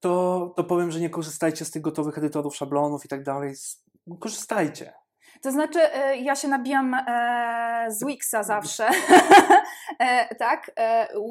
[0.00, 3.54] to, to powiem, że nie korzystajcie z tych gotowych edytorów, szablonów i tak dalej.
[4.20, 4.92] Korzystajcie.
[5.42, 8.88] To znaczy, e, ja się nabijam e, z Wixa zawsze.
[9.98, 10.70] E, tak,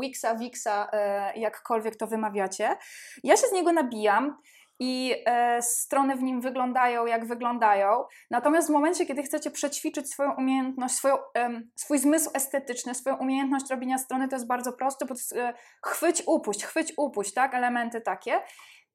[0.01, 0.89] Wixa, Wixa,
[1.35, 2.77] jakkolwiek to wymawiacie.
[3.23, 4.37] Ja się z niego nabijam
[4.83, 8.03] i e, strony w nim wyglądają jak wyglądają.
[8.31, 13.69] Natomiast w momencie, kiedy chcecie przećwiczyć swoją umiejętność, swoją, e, swój zmysł estetyczny, swoją umiejętność
[13.69, 15.53] robienia strony, to jest bardzo proste, bo e,
[15.85, 17.53] chwyć, upuść, chwyć, upuść, tak?
[17.53, 18.41] Elementy takie.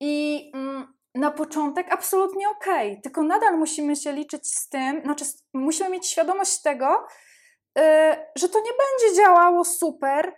[0.00, 2.66] I mm, na początek absolutnie ok,
[3.02, 7.06] tylko nadal musimy się liczyć z tym, znaczy musimy mieć świadomość tego,
[7.78, 10.32] e, że to nie będzie działało super,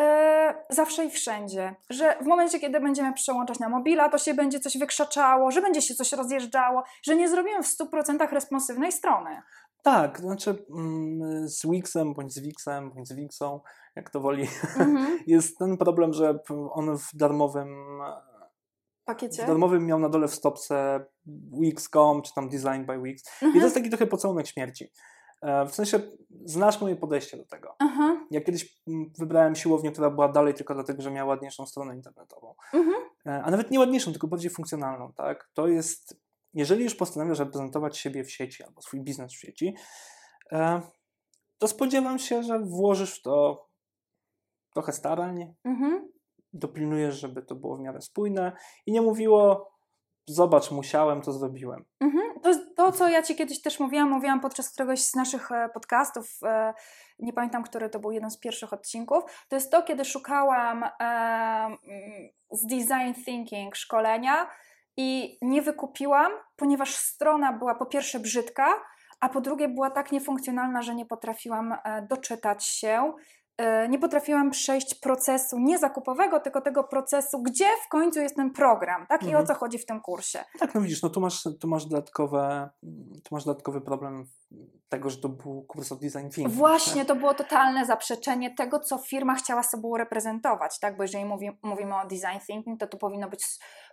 [0.00, 1.74] E, zawsze i wszędzie.
[1.90, 5.82] Że w momencie, kiedy będziemy przełączać na mobila, to się będzie coś wykrzaczało, że będzie
[5.82, 9.42] się coś rozjeżdżało, że nie zrobimy w 100% responsywnej strony.
[9.82, 13.60] Tak, znaczy mm, z Wixem, bądź z Wixem, bądź z Wixą,
[13.96, 15.06] jak to woli, mm-hmm.
[15.26, 16.38] jest ten problem, że
[16.72, 18.00] on w darmowym
[19.04, 19.42] pakiecie.
[19.42, 21.04] W darmowym miał na dole w stopce
[21.60, 23.22] Wix.com, czy tam Design by Wix.
[23.22, 23.64] I to mhm.
[23.64, 24.90] jest taki trochę pocałunek śmierci.
[25.42, 26.00] E, w sensie
[26.44, 27.74] znasz moje podejście do tego.
[27.78, 28.26] Aha.
[28.30, 32.54] Ja kiedyś mm, wybrałem siłownię, która była dalej tylko dlatego, że miała ładniejszą stronę internetową.
[32.74, 32.96] Mhm.
[33.26, 35.12] E, a nawet nie ładniejszą, tylko bardziej funkcjonalną.
[35.12, 35.50] Tak?
[35.54, 36.20] To jest,
[36.54, 39.74] jeżeli już postanawiasz reprezentować siebie w sieci albo swój biznes w sieci,
[40.52, 40.80] e,
[41.58, 43.66] to spodziewam się, że włożysz w to
[44.74, 46.08] trochę starań, mhm.
[46.52, 48.52] dopilnujesz, żeby to było w miarę spójne
[48.86, 49.70] i nie mówiło
[50.26, 51.84] zobacz, musiałem, to zrobiłem.
[52.00, 52.25] Mhm.
[52.76, 56.74] To, co ja Ci kiedyś też mówiłam, mówiłam podczas któregoś z naszych e, podcastów, e,
[57.18, 61.76] nie pamiętam, który to był jeden z pierwszych odcinków, to jest to, kiedy szukałam e,
[62.50, 64.50] z design thinking szkolenia
[64.96, 68.66] i nie wykupiłam, ponieważ strona była po pierwsze brzydka,
[69.20, 71.76] a po drugie była tak niefunkcjonalna, że nie potrafiłam
[72.08, 73.12] doczytać się
[73.88, 79.06] nie potrafiłam przejść procesu nie zakupowego, tylko tego procesu, gdzie w końcu jest ten program,
[79.08, 79.22] tak?
[79.22, 79.44] I mhm.
[79.44, 80.44] o co chodzi w tym kursie.
[80.58, 82.70] Tak, no widzisz, no tu masz, tu masz, dodatkowe,
[83.24, 84.26] tu masz dodatkowy problem
[84.88, 86.48] tego, że to był kurs of design thinking.
[86.48, 87.08] Właśnie, tak?
[87.08, 90.96] to było totalne zaprzeczenie tego, co firma chciała sobą reprezentować, tak?
[90.96, 93.44] Bo jeżeli mówi, mówimy o design thinking, to to powinno być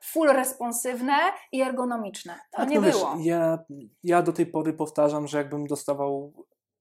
[0.04, 1.13] full responsywne
[1.52, 2.34] i ergonomiczne.
[2.52, 3.15] To tak, nie no było.
[3.15, 3.60] Wiesz, ja,
[4.04, 6.34] ja do tej pory powtarzam, że jakbym dostawał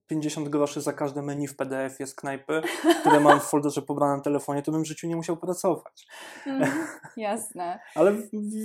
[0.07, 2.61] 50 groszy za każde menu w PDF-ie z knajpy,
[2.99, 6.07] które mam w folderze pobrane na telefonie, to bym w życiu nie musiał pracować.
[6.45, 6.69] Mm,
[7.17, 7.79] jasne.
[7.95, 8.15] Ale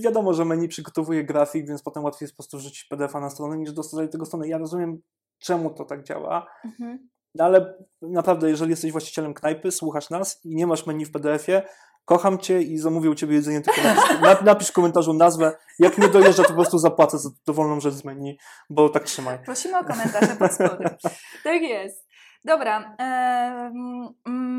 [0.02, 3.58] wiadomo, że menu przygotowuje grafik, więc potem łatwiej jest po prostu wrzucić PDF-a na stronę
[3.58, 4.48] niż dostać tego strony.
[4.48, 5.02] Ja rozumiem,
[5.38, 6.46] czemu to tak działa.
[6.64, 7.08] Mhm.
[7.38, 11.62] Ale naprawdę, jeżeli jesteś właścicielem knajpy, słuchasz nas i nie masz menu w PDF-ie,
[12.08, 15.56] kocham cię i zamówię u ciebie jedzenie, tylko napisz, napisz w komentarzu nazwę.
[15.78, 18.38] Jak nie dojeżdża, to po prostu zapłacę za dowolną rzecz z menu,
[18.70, 19.38] bo tak trzymaj.
[19.44, 20.90] Prosimy o komentarze pod spodem.
[21.44, 22.08] Tak jest.
[22.44, 23.72] Dobra, e,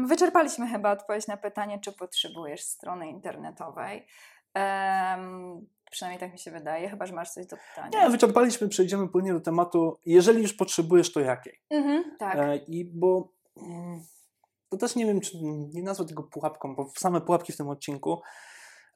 [0.08, 4.08] wyczerpaliśmy chyba odpowiedź na pytanie, czy potrzebujesz strony internetowej.
[5.92, 8.04] Przynajmniej tak mi się wydaje, chyba że masz coś do pytania.
[8.04, 10.00] Nie, wyczerpaliśmy, przejdziemy płynnie do tematu.
[10.06, 11.62] Jeżeli już potrzebujesz, to jakiej?
[11.70, 12.36] Mhm, tak.
[12.36, 14.02] E, I bo mm,
[14.70, 15.38] to też nie wiem, czy
[15.74, 18.22] nie nazwę tego pułapką, bo same pułapki w tym odcinku.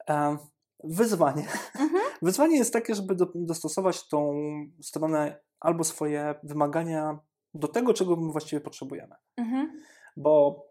[0.08, 0.36] E,
[0.84, 1.46] wyzwanie.
[1.80, 2.02] Mhm.
[2.22, 4.34] Wyzwanie jest takie, żeby do, dostosować tą
[4.82, 7.18] stronę albo swoje wymagania
[7.54, 9.14] do tego, czego my właściwie potrzebujemy.
[9.36, 9.82] Mhm.
[10.16, 10.64] Bo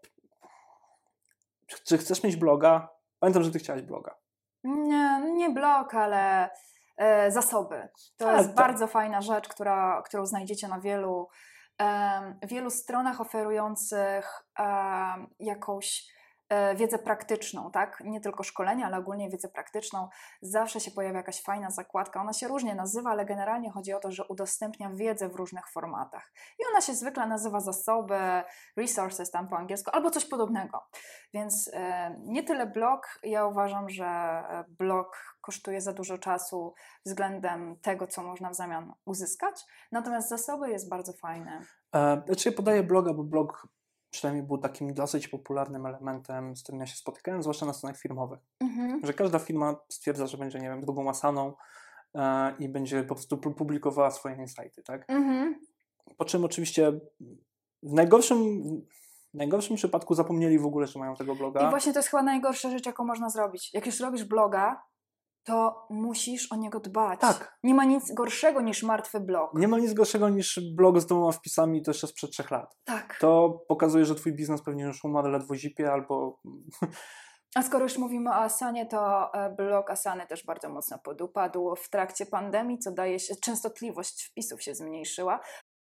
[1.84, 2.88] czy chcesz mieć bloga?
[3.18, 4.14] Pamiętam, że ty chciałaś bloga.
[4.64, 6.50] Nie, nie blog, ale
[6.96, 7.88] e, zasoby.
[8.16, 8.56] To tak, jest tak.
[8.56, 11.28] bardzo fajna rzecz, która, którą znajdziecie na wielu,
[12.48, 14.44] wielu stronach oferujących
[15.38, 16.06] jakąś
[16.76, 18.02] wiedzę praktyczną, tak?
[18.04, 20.08] Nie tylko szkolenia, ale ogólnie wiedzę praktyczną.
[20.42, 22.20] Zawsze się pojawia jakaś fajna zakładka.
[22.20, 26.32] Ona się różnie nazywa, ale generalnie chodzi o to, że udostępnia wiedzę w różnych formatach.
[26.58, 28.18] I ona się zwykle nazywa zasoby,
[28.76, 30.86] resources tam po angielsku, albo coś podobnego.
[31.34, 33.18] Więc e, nie tyle blog.
[33.22, 36.74] Ja uważam, że e, blog kosztuje za dużo czasu
[37.06, 39.64] względem tego, co można w zamian uzyskać.
[39.92, 41.62] Natomiast zasoby jest bardzo fajne.
[41.94, 43.68] E, znaczy podaję bloga, bo blog
[44.14, 48.40] przynajmniej był takim dosyć popularnym elementem, z którym ja się spotykałem, zwłaszcza na stronach firmowych.
[48.60, 49.00] Mhm.
[49.04, 51.52] Że każda firma stwierdza, że będzie, nie wiem, drugą Asaną
[52.14, 55.04] e, i będzie po prostu publikowała swoje insighty, tak?
[55.08, 55.60] Mhm.
[56.16, 56.92] Po czym oczywiście
[57.82, 58.38] w najgorszym,
[59.34, 61.68] w najgorszym przypadku zapomnieli w ogóle, że mają tego bloga.
[61.68, 63.74] I właśnie to jest chyba najgorsza rzecz, jaką można zrobić.
[63.74, 64.82] Jak już robisz bloga,
[65.44, 67.20] to musisz o niego dbać.
[67.20, 67.58] Tak.
[67.62, 69.50] Nie ma nic gorszego niż martwy blog.
[69.54, 72.76] Nie ma nic gorszego niż blog z dwoma wpisami to jeszcze sprzed trzech lat.
[72.84, 73.18] Tak.
[73.20, 76.40] To pokazuje, że twój biznes pewnie już umarł ledwo zipie albo...
[77.56, 81.90] A skoro już mówimy o Asanie, to e, blog Asany też bardzo mocno podupadł w
[81.90, 85.40] trakcie pandemii, co daje się, częstotliwość wpisów się zmniejszyła.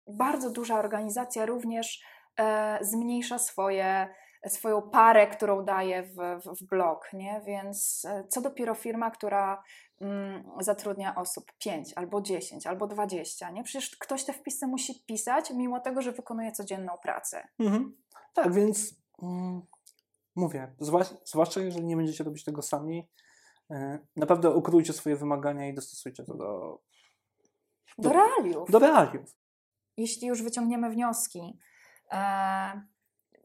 [0.08, 2.00] Bardzo duża organizacja również
[2.38, 4.08] e, zmniejsza swoje
[4.50, 7.42] swoją parę, którą daje w, w, w blog, nie?
[7.46, 9.62] Więc e, co dopiero firma, która
[10.00, 13.62] mm, zatrudnia osób 5 albo 10 albo 20, nie?
[13.62, 17.48] Przecież ktoś te wpisy musi pisać, mimo tego, że wykonuje codzienną pracę.
[17.58, 17.96] Mhm.
[18.34, 19.62] Tak, więc mm,
[20.36, 20.74] mówię,
[21.24, 23.08] zwłaszcza jeżeli nie będziecie robić tego sami,
[23.70, 26.80] yy, naprawdę ukrójcie swoje wymagania i dostosujcie to do,
[27.98, 28.70] do, do realiów.
[28.70, 29.36] Do realiów.
[29.96, 31.58] Jeśli już wyciągniemy wnioski,
[32.12, 32.95] e,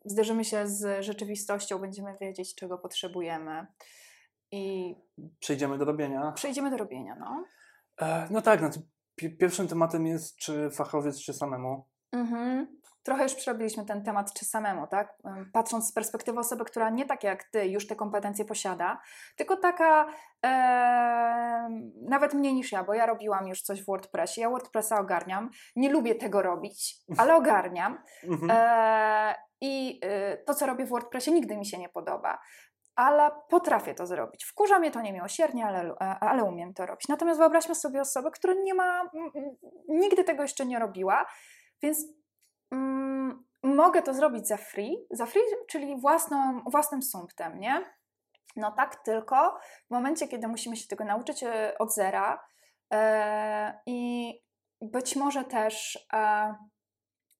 [0.05, 3.67] zderzymy się z rzeczywistością, będziemy wiedzieć, czego potrzebujemy.
[4.51, 4.95] I
[5.39, 6.31] przejdziemy do robienia.
[6.31, 7.45] Przejdziemy do robienia, no.
[8.01, 8.69] E, no tak, no
[9.29, 11.85] pierwszym tematem jest, czy fachowiec, czy samemu.
[12.11, 12.80] Mhm.
[13.03, 15.17] Trochę już przerobiliśmy ten temat, czy samemu, tak?
[15.53, 19.01] Patrząc z perspektywy osoby, która nie tak jak ty już te kompetencje posiada,
[19.35, 20.07] tylko taka
[20.45, 21.69] e,
[22.01, 24.41] nawet mniej niż ja, bo ja robiłam już coś w WordPressie.
[24.41, 25.49] Ja WordPressa ogarniam.
[25.75, 27.97] Nie lubię tego robić, ale ogarniam.
[28.23, 28.51] Mhm.
[28.51, 29.99] E, i
[30.33, 32.39] y, to, co robię w WordPressie, nigdy mi się nie podoba,
[32.95, 34.45] ale potrafię to zrobić.
[34.45, 37.07] Wkurza mnie to niemiłosiernie, ale, e, ale umiem to robić.
[37.07, 39.09] Natomiast wyobraźmy sobie osobę, która nie ma,
[39.87, 41.25] nigdy tego jeszcze nie robiła,
[41.81, 42.05] więc
[42.71, 47.85] mm, mogę to zrobić za free, za free, czyli własną, własnym sumptem, nie?
[48.55, 52.43] No tak, tylko w momencie, kiedy musimy się tego nauczyć e, od zera
[52.93, 54.33] e, i
[54.81, 56.55] być może też e,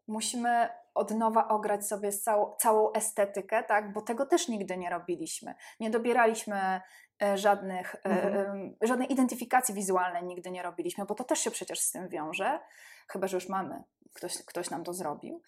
[0.08, 3.94] musimy od nowa ograć sobie całą, całą estetykę, tak?
[3.94, 5.56] bo tego też nigdy nie robiliśmy.
[5.80, 6.82] Nie dobieraliśmy
[7.24, 8.76] e, żadnych, e, mhm.
[8.82, 12.60] żadnej identyfikacji wizualnej nigdy nie robiliśmy, bo to też się przecież z tym wiąże,
[13.08, 15.42] chyba że już mamy, ktoś, ktoś nam to zrobił.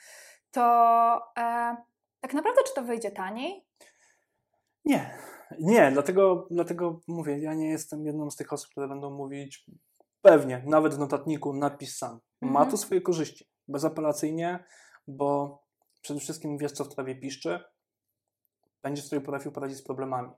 [0.51, 0.62] To
[1.38, 1.75] e,
[2.21, 3.67] tak naprawdę, czy to wyjdzie taniej?
[4.86, 5.17] Nie,
[5.60, 9.65] nie, dlatego, dlatego mówię, ja nie jestem jedną z tych osób, które będą mówić
[10.21, 12.19] pewnie, nawet w notatniku napis sam.
[12.41, 12.77] Ma to mhm.
[12.77, 13.49] swoje korzyści.
[13.67, 14.63] Bezapelacyjnie
[15.08, 15.63] bo
[16.02, 17.60] przede wszystkim wiesz, co w trawie piszczy,
[18.84, 20.30] będziesz sobie potrafił poradzić z problemami.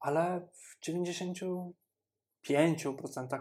[0.00, 1.72] Ale w 95%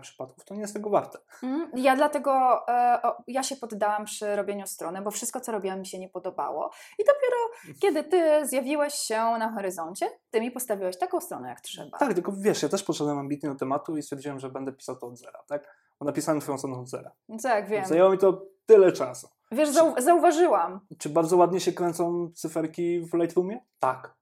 [0.02, 1.20] przypadków to nie jest tego warte.
[1.44, 5.86] Mm, ja dlatego e, ja się poddałam przy robieniu strony, bo wszystko, co robiłam, mi
[5.86, 6.72] się nie podobało.
[7.00, 7.36] I dopiero
[7.82, 11.98] kiedy ty zjawiłeś się na horyzoncie, ty mi postawiłeś taką stronę, jak trzeba.
[11.98, 15.08] Tak, tylko wiesz, ja też poszedłem ambitnie do tematu i stwierdziłem, że będę pisał to
[15.08, 15.78] od zera, tak?
[16.00, 17.12] Bo napisałem twoją stronę od zera.
[17.44, 17.86] Tak, wiem.
[17.86, 19.28] Zajęło mi to tyle czasu.
[19.52, 20.80] Wiesz, zau zauważyłam.
[20.98, 23.66] Czy bardzo ładnie się kręcą cyferki w Lightroomie?
[23.80, 24.16] Tak.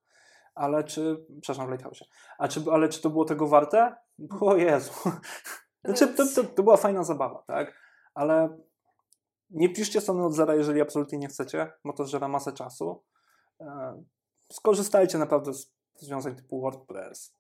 [0.55, 2.03] Ale czy, przepraszam, w Lighthouse'ie.
[2.37, 3.95] A czy, ale czy to było tego warte?
[4.41, 4.91] O Jezu.
[5.85, 7.79] Znaczy, to, to, to była fajna zabawa, tak?
[8.13, 8.57] Ale
[9.49, 13.03] nie piszcie strony od zera, jeżeli absolutnie nie chcecie, bo to żera masę czasu.
[13.61, 14.03] E,
[14.51, 17.35] skorzystajcie naprawdę z rozwiązań typu WordPress.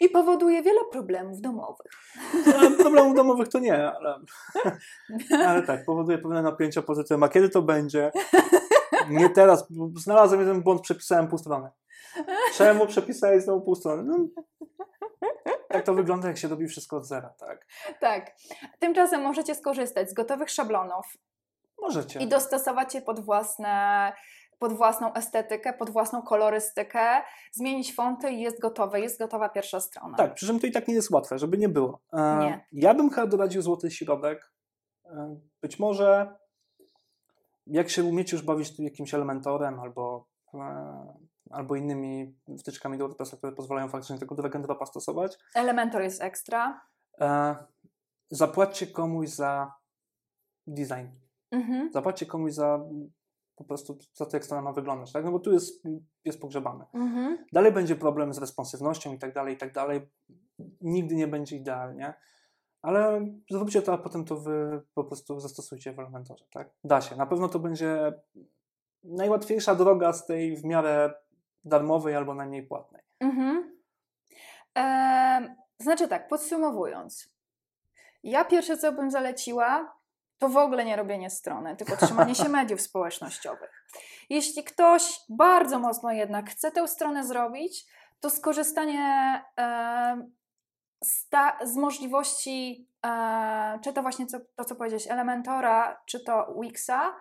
[0.00, 1.92] I powoduje wiele problemów domowych.
[2.46, 4.14] No, problemów domowych to nie, ale,
[5.48, 8.12] ale tak, powoduje pewne napięcia poza tym, a kiedy to będzie?
[9.10, 9.66] Nie teraz,
[9.96, 11.70] znalazłem jeden błąd, przepisałem pół strony.
[12.54, 14.02] Czemu przepisałeś znowu pół strony?
[14.02, 14.42] No,
[15.68, 17.66] tak to wygląda, jak się robi wszystko od zera, tak?
[18.00, 18.36] Tak.
[18.78, 21.06] Tymczasem możecie skorzystać z gotowych szablonów.
[21.80, 22.20] Możecie.
[22.20, 24.12] I dostosować je pod własne
[24.60, 30.16] pod własną estetykę, pod własną kolorystykę, zmienić fonty i jest gotowe, jest gotowa pierwsza strona.
[30.16, 32.00] Tak, przy czym to i tak nie jest łatwe, żeby nie było.
[32.12, 32.66] E, nie.
[32.72, 34.52] Ja bym chyba doradził złoty środek.
[35.04, 36.36] E, być może
[37.66, 41.14] jak się umiecie już bawić jakimś elementorem albo, e,
[41.50, 45.38] albo innymi wtyczkami do WordPressa, które pozwalają faktycznie tego drag stosować.
[45.54, 46.80] Elementor jest ekstra.
[48.30, 49.72] Zapłaćcie komuś za
[50.66, 51.06] design.
[51.50, 51.92] Mhm.
[51.92, 52.80] Zapłaćcie komuś za
[53.60, 55.24] po prostu za to, jak strona ma wyglądać, tak?
[55.24, 55.84] No bo tu jest,
[56.24, 56.86] jest pogrzebane.
[56.94, 57.44] Mhm.
[57.52, 60.00] Dalej będzie problem z responsywnością i tak dalej, i tak dalej.
[60.80, 62.14] Nigdy nie będzie idealnie,
[62.82, 66.70] ale zróbcie to, a potem to wy po prostu zastosujcie w Elementorze, tak?
[66.84, 67.16] Da się.
[67.16, 68.12] Na pewno to będzie
[69.04, 71.14] najłatwiejsza droga z tej w miarę
[71.64, 73.02] darmowej albo najmniej płatnej.
[73.20, 73.80] Mhm.
[74.74, 75.48] Eee,
[75.78, 77.30] znaczy tak, podsumowując.
[78.22, 79.99] Ja pierwsze, co bym zaleciła,
[80.40, 83.86] to w ogóle nie robienie strony, tylko trzymanie się mediów społecznościowych.
[84.30, 87.86] Jeśli ktoś bardzo mocno jednak chce tę stronę zrobić,
[88.20, 90.28] to skorzystanie e,
[91.62, 97.14] z możliwości, e, czy to właśnie co, to, co powiedziałeś, Elementora, czy to Wixa,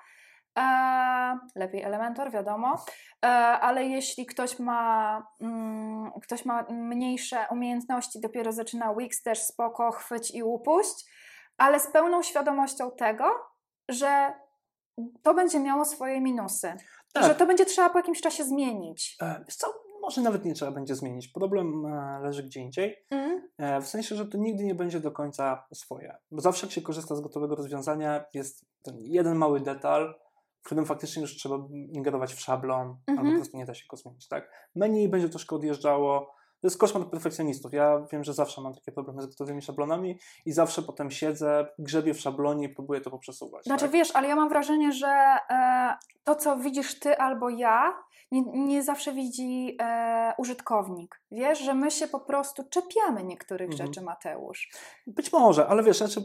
[0.59, 2.85] e, lepiej Elementor, wiadomo,
[3.25, 3.27] e,
[3.59, 10.31] ale jeśli ktoś ma, mm, ktoś ma mniejsze umiejętności, dopiero zaczyna Wix, też spoko, chwyć
[10.31, 11.05] i upuść,
[11.59, 13.25] ale z pełną świadomością tego,
[13.89, 14.33] że
[15.23, 16.73] to będzie miało swoje minusy.
[17.13, 17.23] Tak.
[17.23, 19.17] Że to będzie trzeba po jakimś czasie zmienić.
[19.21, 19.67] E, co,
[20.01, 21.27] może nawet nie trzeba będzie zmienić.
[21.27, 22.95] Problem e, leży gdzie indziej.
[23.11, 23.49] Mm.
[23.57, 26.17] E, w sensie, że to nigdy nie będzie do końca swoje.
[26.31, 30.15] Bo zawsze jak się korzysta z gotowego rozwiązania, jest ten jeden mały detal,
[30.61, 33.09] w którym faktycznie już trzeba ingerować w szablon, mm -hmm.
[33.09, 33.35] albo mhm.
[33.35, 34.27] po prostu nie da się go zmienić.
[34.27, 34.51] Tak?
[34.75, 37.73] Menu będzie troszkę odjeżdżało, to jest koszmar perfekcjonistów.
[37.73, 42.13] Ja wiem, że zawsze mam takie problemy z gotowymi szablonami i zawsze potem siedzę, grzebię
[42.13, 43.63] w szablonie i próbuję to poprzesuwać.
[43.63, 43.91] Znaczy tak?
[43.91, 45.07] wiesz, ale ja mam wrażenie, że
[45.49, 47.93] e, to, co widzisz ty albo ja,
[48.31, 51.21] nie, nie zawsze widzi e, użytkownik.
[51.31, 53.87] Wiesz, że my się po prostu czepiamy niektórych mhm.
[53.87, 54.69] rzeczy, Mateusz.
[55.07, 56.21] Być może, ale wiesz, znaczy,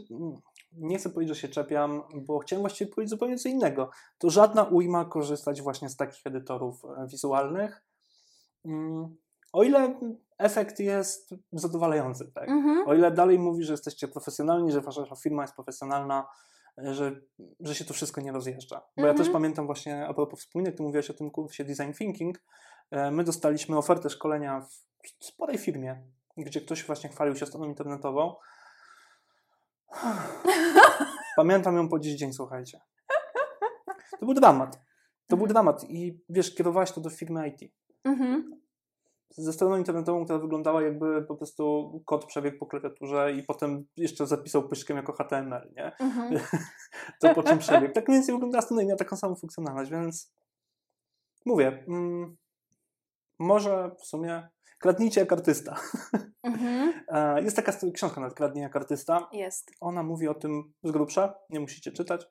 [0.77, 3.89] nie chcę powiedzieć, że się czepiam, bo chciałem właściwie powiedzieć zupełnie co innego.
[4.17, 7.85] To żadna ujma korzystać właśnie z takich edytorów e, wizualnych.
[8.65, 9.15] Mm,
[9.53, 9.99] o ile
[10.37, 12.49] efekt jest zadowalający, tak?
[12.49, 12.87] Mhm.
[12.87, 16.27] O ile dalej mówi, że jesteście profesjonalni, że wasza firma jest profesjonalna,
[16.77, 17.21] że,
[17.59, 18.75] że się to wszystko nie rozjeżdża.
[18.75, 19.07] Bo mhm.
[19.07, 19.33] ja też mhm.
[19.33, 22.43] pamiętam właśnie, a propos wspominek, ty mówiłaś o tym kursie Design Thinking,
[22.91, 26.03] e, my dostaliśmy ofertę szkolenia w sporej firmie,
[26.37, 28.35] gdzie ktoś właśnie chwalił się stroną internetową.
[31.35, 32.81] Pamiętam ją po dziś dzień, słuchajcie.
[34.19, 34.75] To był dramat.
[35.27, 35.53] To był mhm.
[35.53, 37.73] dramat i wiesz, kierowałaś to do firmy IT.
[38.03, 38.64] Mhm
[39.37, 44.27] ze stroną internetową, która wyglądała jakby po prostu kod przebiegł po klawiaturze i potem jeszcze
[44.27, 45.91] zapisał pyszkiem jako HTML, nie?
[45.99, 46.39] Mhm.
[47.21, 47.93] to po czym przebiegł.
[47.93, 50.33] Tak mniej więcej wyglądała strona i miała taką samą funkcjonalność, więc
[51.45, 52.37] mówię, mm,
[53.39, 55.75] może w sumie kradnijcie jak artysta.
[56.45, 56.93] Mhm.
[57.43, 59.29] Jest taka książka nawet, Kradnij jak artysta.
[59.31, 59.71] Jest.
[59.81, 62.25] Ona mówi o tym z grubsza, nie musicie czytać.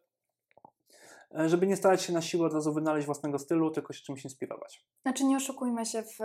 [1.38, 4.24] E, żeby nie starać się na siłę od razu wynaleźć własnego stylu, tylko się czymś
[4.24, 4.86] inspirować.
[5.02, 6.18] Znaczy nie oszukujmy się, w,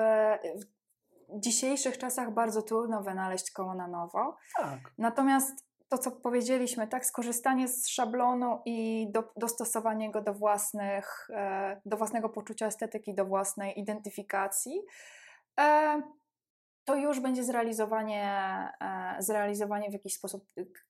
[1.29, 4.37] w dzisiejszych czasach bardzo trudno wynaleźć koło na nowo.
[4.57, 4.79] Tak.
[4.97, 11.81] Natomiast to, co powiedzieliśmy, tak, skorzystanie z szablonu i do, dostosowanie go do własnych, e,
[11.85, 14.81] do własnego poczucia estetyki, do własnej identyfikacji,
[15.59, 16.01] e,
[16.85, 18.49] to już będzie zrealizowanie,
[19.19, 20.45] zrealizowanie w jakiś sposób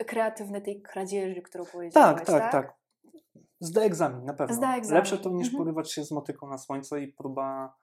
[0.08, 2.16] kreatywny tej kradzieży, którą powiedziałeś.
[2.18, 2.52] Tak, tak, tak.
[2.52, 2.80] tak.
[3.60, 4.56] Zda egzamin, na pewno.
[4.56, 4.96] Zda egzamin.
[4.96, 5.64] Lepsze to niż mhm.
[5.64, 7.76] porywać się z motyką na słońce i próba,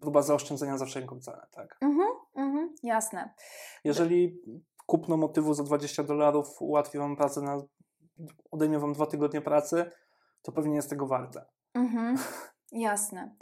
[0.00, 1.76] próba zaoszczędzenia za wszelką cenę, tak?
[1.80, 3.34] Mhm, mhm, jasne.
[3.84, 4.40] Jeżeli
[4.86, 7.62] kupno motywu za 20 dolarów ułatwi Wam pracę, na,
[8.50, 9.90] odejmie Wam dwa tygodnie pracy,
[10.42, 11.44] to pewnie jest tego warte.
[11.74, 12.16] Mhm,
[12.72, 13.34] jasne.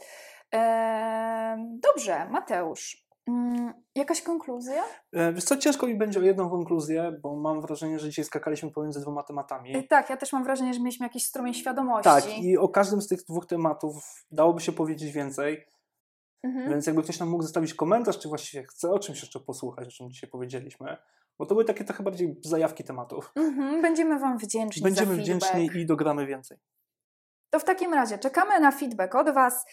[0.52, 3.07] Eee, dobrze, Mateusz.
[3.29, 4.83] Mm, jakaś konkluzja?
[5.12, 8.70] E, wiesz co, ciężko mi będzie o jedną konkluzję, bo mam wrażenie, że dzisiaj skakaliśmy
[8.70, 9.76] pomiędzy dwoma tematami.
[9.76, 12.05] E, tak, ja też mam wrażenie, że mieliśmy jakiś strumień świadomości.
[12.05, 15.66] Tak, i o każdym z tych dwóch tematów dałoby się powiedzieć więcej.
[16.43, 16.70] Mhm.
[16.70, 19.91] Więc jakby ktoś nam mógł zostawić komentarz, czy właściwie chce o czymś jeszcze posłuchać, o
[19.91, 20.97] czym dzisiaj powiedzieliśmy,
[21.39, 23.33] Bo to były takie trochę bardziej zajawki tematów.
[23.37, 26.59] Mhm, będziemy Wam wdzięczni Będziemy wdzięczni i dogramy więcej.
[27.51, 29.66] To w takim razie czekamy na feedback od Was,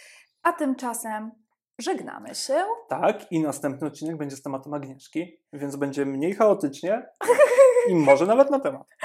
[0.43, 1.32] a tymczasem
[1.80, 2.65] żegnamy się.
[2.89, 7.09] Tak, i następny odcinek będzie z tematem Agnieszki, więc będzie mniej chaotycznie
[7.89, 8.88] i może nawet na temat.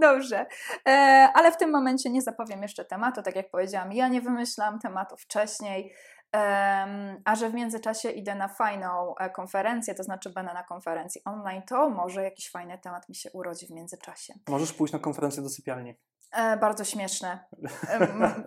[0.00, 0.46] Dobrze,
[0.88, 0.90] e,
[1.34, 5.20] ale w tym momencie nie zapowiem jeszcze tematu, tak jak powiedziałam, ja nie wymyślam tematów
[5.20, 5.94] wcześniej,
[7.24, 11.62] a że w międzyczasie idę na fajną e, konferencję, to znaczy będę na konferencji online,
[11.68, 14.34] to może jakiś fajny temat mi się urodzi w międzyczasie.
[14.48, 15.94] Możesz pójść na konferencję do sypialni.
[16.34, 17.44] E, bardzo śmieszne.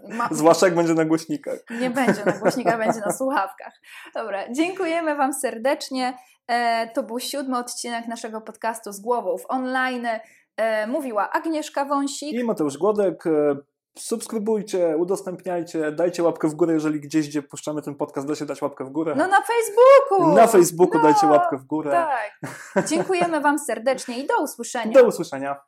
[0.08, 0.30] Ma...
[0.32, 1.60] Zwłaszcza jak będzie na głośnikach.
[1.80, 3.74] Nie będzie na głośnikach, będzie na słuchawkach.
[4.14, 6.18] Dobra, dziękujemy Wam serdecznie.
[6.48, 10.08] E, to był siódmy odcinek naszego podcastu z głową w online.
[10.58, 13.28] E, mówiła Agnieszka Wąsik i Mateusz Głodek.
[13.28, 13.58] E,
[13.98, 18.62] subskrybujcie, udostępniajcie, dajcie łapkę w górę, jeżeli gdzieś, gdzie puszczamy ten podcast, da się dać
[18.62, 19.14] łapkę w górę.
[19.18, 20.36] No na Facebooku!
[20.36, 21.92] Na Facebooku no, dajcie łapkę w górę.
[21.92, 22.88] Tak.
[22.88, 24.94] Dziękujemy Wam serdecznie i do usłyszenia.
[24.94, 25.62] Do usłyszenia.